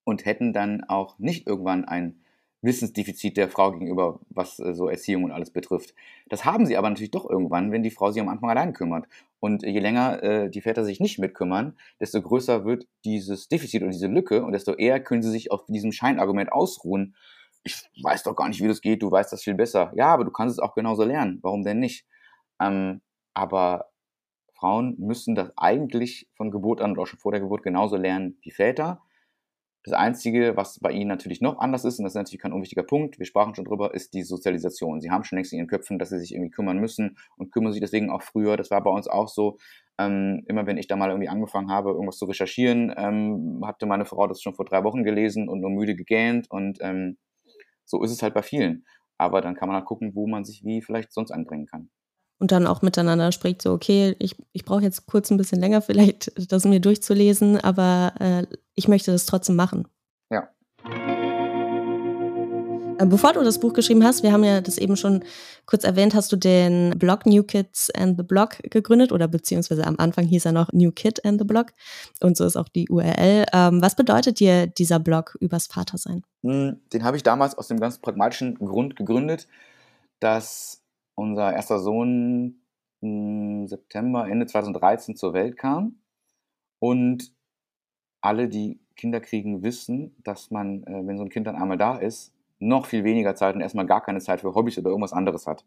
[0.09, 2.19] und hätten dann auch nicht irgendwann ein
[2.63, 5.95] Wissensdefizit der Frau gegenüber, was äh, so Erziehung und alles betrifft.
[6.31, 9.07] Das haben sie aber natürlich doch irgendwann, wenn die Frau sich am Anfang allein kümmert.
[9.39, 13.91] Und je länger äh, die Väter sich nicht mitkümmern, desto größer wird dieses Defizit und
[13.91, 17.15] diese Lücke und desto eher können sie sich auf diesem Scheinargument ausruhen.
[17.63, 19.93] Ich weiß doch gar nicht, wie das geht, du weißt das viel besser.
[19.95, 21.39] Ja, aber du kannst es auch genauso lernen.
[21.43, 22.07] Warum denn nicht?
[22.63, 23.03] Ähm,
[23.35, 23.91] aber
[24.55, 28.39] Frauen müssen das eigentlich von Geburt an oder auch schon vor der Geburt genauso lernen
[28.41, 29.03] wie Väter.
[29.85, 32.83] Das Einzige, was bei ihnen natürlich noch anders ist, und das ist natürlich kein unwichtiger
[32.83, 35.01] Punkt, wir sprachen schon drüber, ist die Sozialisation.
[35.01, 37.73] Sie haben schon längst in ihren Köpfen, dass sie sich irgendwie kümmern müssen und kümmern
[37.73, 38.57] sich deswegen auch früher.
[38.57, 39.57] Das war bei uns auch so.
[39.99, 44.05] Ähm, immer wenn ich da mal irgendwie angefangen habe, irgendwas zu recherchieren, ähm, hatte meine
[44.05, 46.51] Frau das schon vor drei Wochen gelesen und nur müde gegähnt.
[46.51, 47.19] Und ähm,
[47.85, 48.85] so ist es halt bei vielen.
[49.17, 51.91] Aber dann kann man halt gucken, wo man sich wie vielleicht sonst einbringen kann
[52.39, 55.83] und dann auch miteinander spricht, so, okay, ich, ich brauche jetzt kurz ein bisschen länger
[55.83, 59.89] vielleicht, das mir durchzulesen, aber äh, ich möchte das trotzdem machen.
[60.31, 60.49] Ja.
[62.99, 65.25] Äh, bevor du das Buch geschrieben hast, wir haben ja das eben schon
[65.67, 69.97] kurz erwähnt, hast du den Blog New Kids and the Blog gegründet oder beziehungsweise am
[69.99, 71.73] Anfang hieß er noch New Kid and the Blog
[72.21, 73.47] und so ist auch die URL.
[73.53, 76.23] Ähm, was bedeutet dir dieser Blog übers Vatersein?
[76.43, 79.47] Hm, den habe ich damals aus dem ganz pragmatischen Grund gegründet,
[80.21, 80.83] dass
[81.19, 82.63] unser erster Sohn
[83.01, 86.01] im September, Ende 2013 zur Welt kam.
[86.79, 87.35] Und
[88.21, 91.97] alle, die Kinder kriegen, wissen, dass man, äh, wenn so ein Kind dann einmal da
[91.99, 95.47] ist, noch viel weniger Zeit und erstmal gar keine Zeit für Hobbys oder irgendwas anderes
[95.47, 95.65] hat.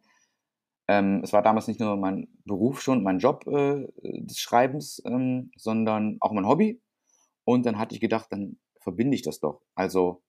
[0.88, 5.52] Ähm, es war damals nicht nur mein Beruf schon, mein Job äh, des Schreibens, ähm,
[5.58, 6.82] sondern auch mein Hobby.
[7.46, 9.62] Und dann hatte ich gedacht, dann verbinde ich das doch.
[9.76, 10.22] Also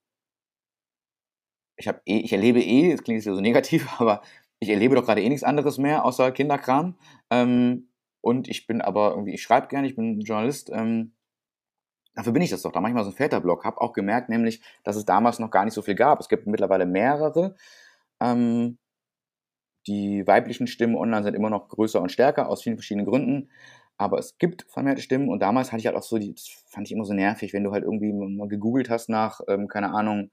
[1.77, 4.23] ich eh, ich erlebe eh, das klingt jetzt so negativ, aber
[4.63, 6.97] ich erlebe doch gerade eh nichts anderes mehr außer Kinderkram.
[7.31, 7.89] Ähm,
[8.21, 10.71] und ich bin aber irgendwie, ich schreibe gerne, ich bin Journalist.
[10.73, 11.15] Ähm,
[12.15, 12.71] dafür bin ich das doch.
[12.71, 13.65] Da mache ich mal so einen Väterblog.
[13.65, 16.21] Habe auch gemerkt, nämlich, dass es damals noch gar nicht so viel gab.
[16.21, 17.57] Es gibt mittlerweile mehrere.
[18.21, 18.79] Ähm,
[19.89, 23.51] die weiblichen Stimmen online sind immer noch größer und stärker aus vielen verschiedenen Gründen.
[23.97, 26.87] Aber es gibt vermehrte Stimmen und damals hatte ich halt auch so, die, das fand
[26.87, 30.31] ich immer so nervig, wenn du halt irgendwie mal gegoogelt hast nach, ähm, keine Ahnung,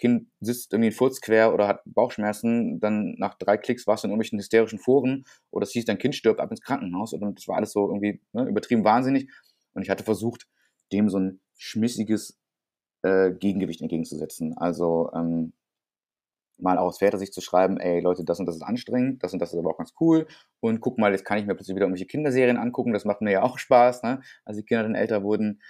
[0.00, 4.12] Kind sitzt irgendwie Furz quer oder hat Bauchschmerzen, dann nach drei Klicks warst du in
[4.12, 7.56] irgendwelchen hysterischen Foren oder es hieß, dein Kind stirbt ab ins Krankenhaus und das war
[7.56, 9.30] alles so irgendwie ne, übertrieben wahnsinnig
[9.74, 10.48] und ich hatte versucht,
[10.90, 12.38] dem so ein schmissiges
[13.02, 14.56] äh, Gegengewicht entgegenzusetzen.
[14.56, 15.52] Also ähm,
[16.58, 19.52] mal aus Väter-Sicht zu schreiben, ey Leute, das und das ist anstrengend, das und das
[19.52, 20.26] ist aber auch ganz cool
[20.60, 23.32] und guck mal, jetzt kann ich mir plötzlich wieder irgendwelche Kinderserien angucken, das macht mir
[23.32, 24.22] ja auch Spaß, ne?
[24.46, 25.60] als die Kinder dann älter wurden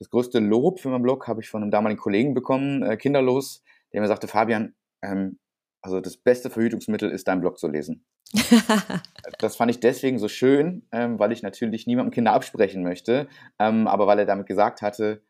[0.00, 3.62] das größte Lob für meinen Blog habe ich von einem damaligen Kollegen bekommen, äh, kinderlos,
[3.92, 5.38] der mir sagte, Fabian, ähm,
[5.82, 8.04] also das beste Verhütungsmittel ist, deinen Blog zu lesen.
[9.38, 13.28] das fand ich deswegen so schön, ähm, weil ich natürlich niemandem Kinder absprechen möchte,
[13.58, 15.22] ähm, aber weil er damit gesagt hatte,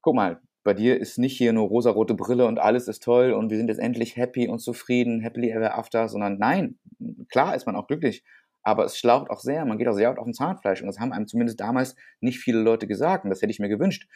[0.00, 3.50] guck mal, bei dir ist nicht hier nur rosarote Brille und alles ist toll und
[3.50, 6.78] wir sind jetzt endlich happy und zufrieden, happily ever after, sondern nein,
[7.30, 8.22] klar ist man auch glücklich
[8.68, 11.14] aber es schlaucht auch sehr, man geht auch sehr auf den Zahnfleisch und das haben
[11.14, 14.06] einem zumindest damals nicht viele Leute gesagt und das hätte ich mir gewünscht.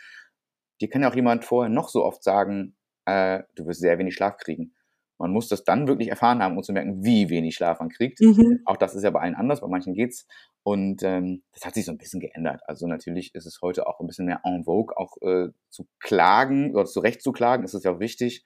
[0.82, 2.76] Dir kann ja auch jemand vorher noch so oft sagen,
[3.06, 4.74] äh, du wirst sehr wenig Schlaf kriegen.
[5.16, 8.20] Man muss das dann wirklich erfahren haben, um zu merken, wie wenig Schlaf man kriegt.
[8.20, 8.60] Mhm.
[8.66, 10.26] Auch das ist ja bei allen anders, bei manchen geht's.
[10.64, 12.60] Und ähm, das hat sich so ein bisschen geändert.
[12.66, 16.74] Also natürlich ist es heute auch ein bisschen mehr en vogue, auch äh, zu klagen
[16.74, 18.44] oder zu Recht zu klagen, das ist ja auch wichtig.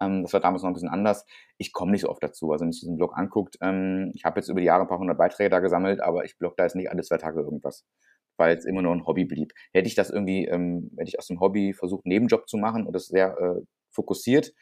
[0.00, 1.24] Ähm, das war damals noch ein bisschen anders.
[1.56, 2.52] Ich komme nicht so oft dazu.
[2.52, 4.98] Also wenn ich diesen Blog anguckt, ähm, ich habe jetzt über die Jahre ein paar
[4.98, 7.84] hundert Beiträge da gesammelt, aber ich blog da jetzt nicht alle zwei Tage irgendwas,
[8.36, 9.52] weil es immer nur ein Hobby blieb.
[9.72, 12.86] Hätte ich das irgendwie, ähm, hätte ich aus dem Hobby versucht, einen Nebenjob zu machen
[12.86, 14.52] und das sehr äh, fokussiert,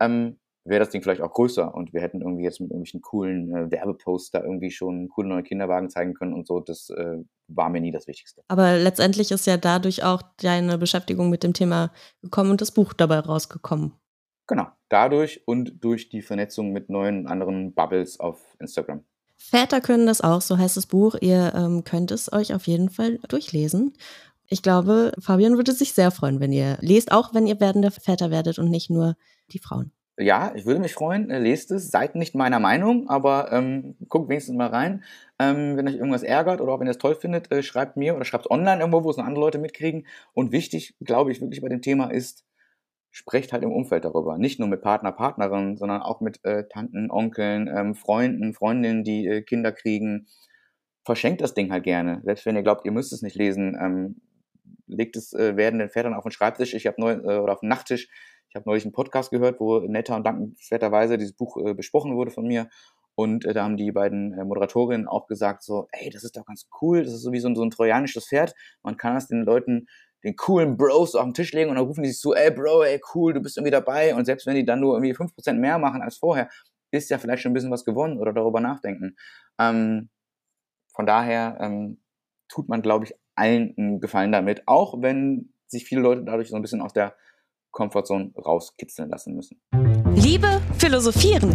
[0.00, 3.54] ähm, wäre das Ding vielleicht auch größer und wir hätten irgendwie jetzt mit irgendwelchen coolen
[3.54, 6.60] äh, Werbeposts da irgendwie schon coole neue Kinderwagen zeigen können und so.
[6.60, 7.16] Das äh,
[7.48, 8.42] war mir nie das Wichtigste.
[8.48, 11.92] Aber letztendlich ist ja dadurch auch deine Beschäftigung mit dem Thema
[12.22, 13.94] gekommen und das Buch dabei rausgekommen.
[14.50, 19.04] Genau, dadurch und durch die Vernetzung mit neuen anderen Bubbles auf Instagram.
[19.36, 21.14] Väter können das auch, so heißt das Buch.
[21.20, 23.94] Ihr ähm, könnt es euch auf jeden Fall durchlesen.
[24.48, 28.32] Ich glaube, Fabian würde sich sehr freuen, wenn ihr lest, auch wenn ihr werdende Väter
[28.32, 29.16] werdet und nicht nur
[29.52, 29.92] die Frauen.
[30.18, 31.30] Ja, ich würde mich freuen.
[31.30, 31.92] Äh, lest es.
[31.92, 35.04] Seid nicht meiner Meinung, aber ähm, guckt wenigstens mal rein.
[35.38, 38.16] Ähm, wenn euch irgendwas ärgert oder auch wenn ihr es toll findet, äh, schreibt mir
[38.16, 40.08] oder schreibt es online irgendwo, wo es noch andere Leute mitkriegen.
[40.34, 42.44] Und wichtig, glaube ich, wirklich bei dem Thema ist,
[43.10, 44.38] sprecht halt im Umfeld darüber.
[44.38, 49.26] Nicht nur mit Partner, Partnerinnen, sondern auch mit äh, Tanten, Onkeln, ähm, Freunden, Freundinnen, die
[49.26, 50.26] äh, Kinder kriegen.
[51.04, 52.20] Verschenkt das Ding halt gerne.
[52.24, 54.20] Selbst wenn ihr glaubt, ihr müsst es nicht lesen, ähm,
[54.86, 56.74] legt es äh, werdenden Vätern auf den Schreibtisch.
[56.74, 58.08] Ich habe neu äh, oder auf den Nachttisch.
[58.48, 62.30] Ich habe neulich einen Podcast gehört, wo netter und dankenswerterweise dieses Buch äh, besprochen wurde
[62.30, 62.68] von mir.
[63.14, 66.46] Und äh, da haben die beiden äh, Moderatorinnen auch gesagt so, ey, das ist doch
[66.46, 68.54] ganz cool, das ist so wie so ein, so ein trojanisches Pferd.
[68.82, 69.86] Man kann das den Leuten
[70.24, 72.82] den coolen Bros auf den Tisch legen und dann rufen die sich so, ey Bro,
[72.84, 75.78] ey cool, du bist irgendwie dabei und selbst wenn die dann nur irgendwie 5% mehr
[75.78, 76.48] machen als vorher,
[76.90, 79.16] ist ja vielleicht schon ein bisschen was gewonnen oder darüber nachdenken.
[79.58, 80.10] Ähm,
[80.94, 82.02] von daher ähm,
[82.48, 86.56] tut man, glaube ich, allen einen Gefallen damit, auch wenn sich viele Leute dadurch so
[86.56, 87.14] ein bisschen aus der
[87.70, 89.60] Comfortzone rauskitzeln lassen müssen.
[90.14, 91.50] Liebe philosophieren.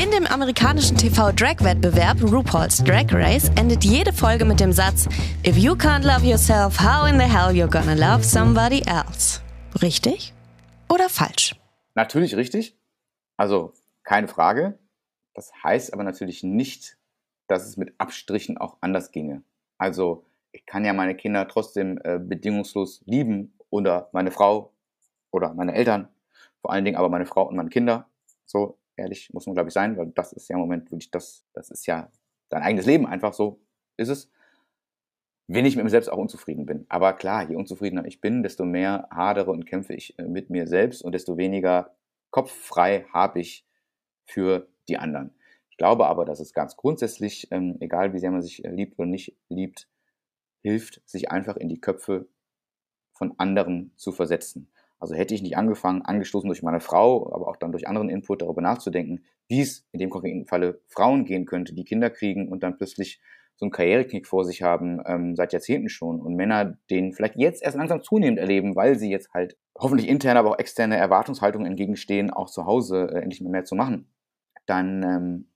[0.00, 5.08] In dem amerikanischen TV-Drag-Wettbewerb RuPaul's Drag Race endet jede Folge mit dem Satz
[5.46, 9.40] If you can't love yourself, how in the hell you gonna love somebody else?
[9.80, 10.34] Richtig
[10.88, 11.54] oder falsch?
[11.94, 12.76] Natürlich richtig.
[13.36, 14.78] Also keine Frage.
[15.34, 16.98] Das heißt aber natürlich nicht,
[17.46, 19.42] dass es mit Abstrichen auch anders ginge.
[19.78, 24.73] Also ich kann ja meine Kinder trotzdem äh, bedingungslos lieben oder meine Frau
[25.34, 26.08] oder meine Eltern,
[26.60, 28.08] vor allen Dingen aber meine Frau und meine Kinder.
[28.46, 31.44] So ehrlich muss man, glaube ich, sein, weil das ist ja im Moment wirklich das,
[31.52, 32.10] das ist ja
[32.48, 33.60] dein eigenes Leben, einfach so
[33.96, 34.30] ist es.
[35.46, 36.86] Wenn ich mit mir selbst auch unzufrieden bin.
[36.88, 40.66] Aber klar, je unzufriedener ich bin, desto mehr hadere und kämpfe ich äh, mit mir
[40.66, 41.94] selbst und desto weniger
[42.30, 43.66] kopffrei habe ich
[44.24, 45.34] für die anderen.
[45.70, 48.98] Ich glaube aber, dass es ganz grundsätzlich, ähm, egal wie sehr man sich äh, liebt
[48.98, 49.88] oder nicht liebt,
[50.62, 52.26] hilft, sich einfach in die Köpfe
[53.12, 54.70] von anderen zu versetzen.
[55.04, 58.40] Also hätte ich nicht angefangen, angestoßen durch meine Frau, aber auch dann durch anderen Input
[58.40, 62.62] darüber nachzudenken, wie es in dem konkreten Falle Frauen gehen könnte, die Kinder kriegen und
[62.62, 63.20] dann plötzlich
[63.56, 66.22] so einen Karriereknick vor sich haben, ähm, seit Jahrzehnten schon.
[66.22, 70.38] Und Männer den vielleicht jetzt erst langsam zunehmend erleben, weil sie jetzt halt hoffentlich interne,
[70.38, 74.10] aber auch externe Erwartungshaltungen entgegenstehen, auch zu Hause äh, endlich mehr zu machen.
[74.64, 75.50] Dann ähm,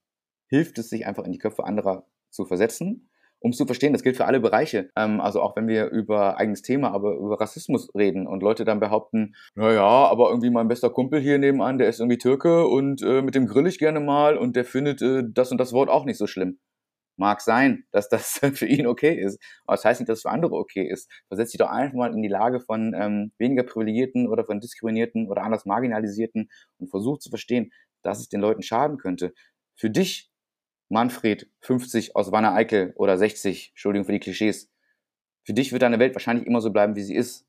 [0.49, 3.08] hilft es, sich einfach in die Köpfe anderer zu versetzen
[3.41, 4.91] um zu verstehen, das gilt für alle Bereiche.
[4.97, 8.81] Ähm, also auch wenn wir über eigenes Thema, aber über Rassismus reden und Leute dann
[8.81, 13.23] behaupten, naja, aber irgendwie mein bester Kumpel hier nebenan, der ist irgendwie Türke und äh,
[13.23, 16.05] mit dem grill ich gerne mal und der findet äh, das und das Wort auch
[16.05, 16.59] nicht so schlimm.
[17.17, 20.31] Mag sein, dass das für ihn okay ist, aber das heißt nicht, dass es für
[20.31, 21.11] andere okay ist.
[21.29, 25.29] Versetz dich doch einfach mal in die Lage von ähm, weniger privilegierten oder von diskriminierten
[25.29, 27.71] oder anders marginalisierten und versuch zu verstehen,
[28.03, 29.33] dass es den Leuten schaden könnte.
[29.77, 30.28] Für dich
[30.89, 34.71] Manfred 50 aus Wanne-Eickel oder 60, Entschuldigung für die Klischees.
[35.45, 37.47] Für dich wird deine Welt wahrscheinlich immer so bleiben, wie sie ist.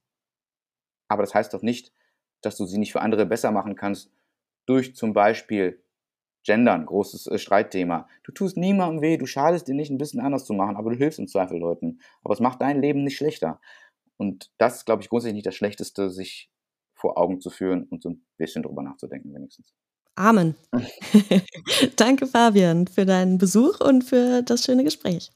[1.07, 1.93] Aber das heißt doch nicht,
[2.41, 4.11] dass du sie nicht für andere besser machen kannst,
[4.65, 5.83] durch zum Beispiel
[6.45, 8.07] Gendern, großes äh, Streitthema.
[8.23, 10.97] Du tust niemandem weh, du schadest dir nicht, ein bisschen anders zu machen, aber du
[10.97, 11.99] hilfst im Zweifel Leuten.
[12.23, 13.59] Aber es macht dein Leben nicht schlechter.
[14.17, 16.51] Und das ist, glaube ich, grundsätzlich nicht das Schlechteste, sich
[16.93, 19.73] vor Augen zu führen und so ein bisschen drüber nachzudenken, wenigstens.
[20.19, 20.55] Amen.
[21.95, 25.31] Danke, Fabian, für deinen Besuch und für das schöne Gespräch.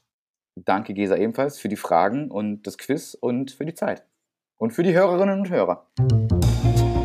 [0.62, 4.04] Danke, Gesa, ebenfalls für die Fragen und das Quiz und für die Zeit.
[4.58, 5.86] Und für die Hörerinnen und Hörer.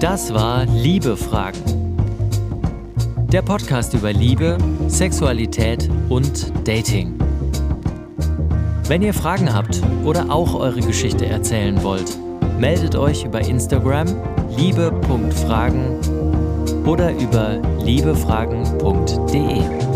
[0.02, 1.96] Das war Liebe Fragen.
[3.32, 4.58] Der Podcast über Liebe,
[4.88, 7.18] Sexualität und Dating.
[8.88, 12.18] Wenn ihr Fragen habt oder auch eure Geschichte erzählen wollt,
[12.60, 14.08] meldet euch über Instagram
[14.58, 16.19] liebe.fragen
[16.90, 19.89] oder über liebefragen.de.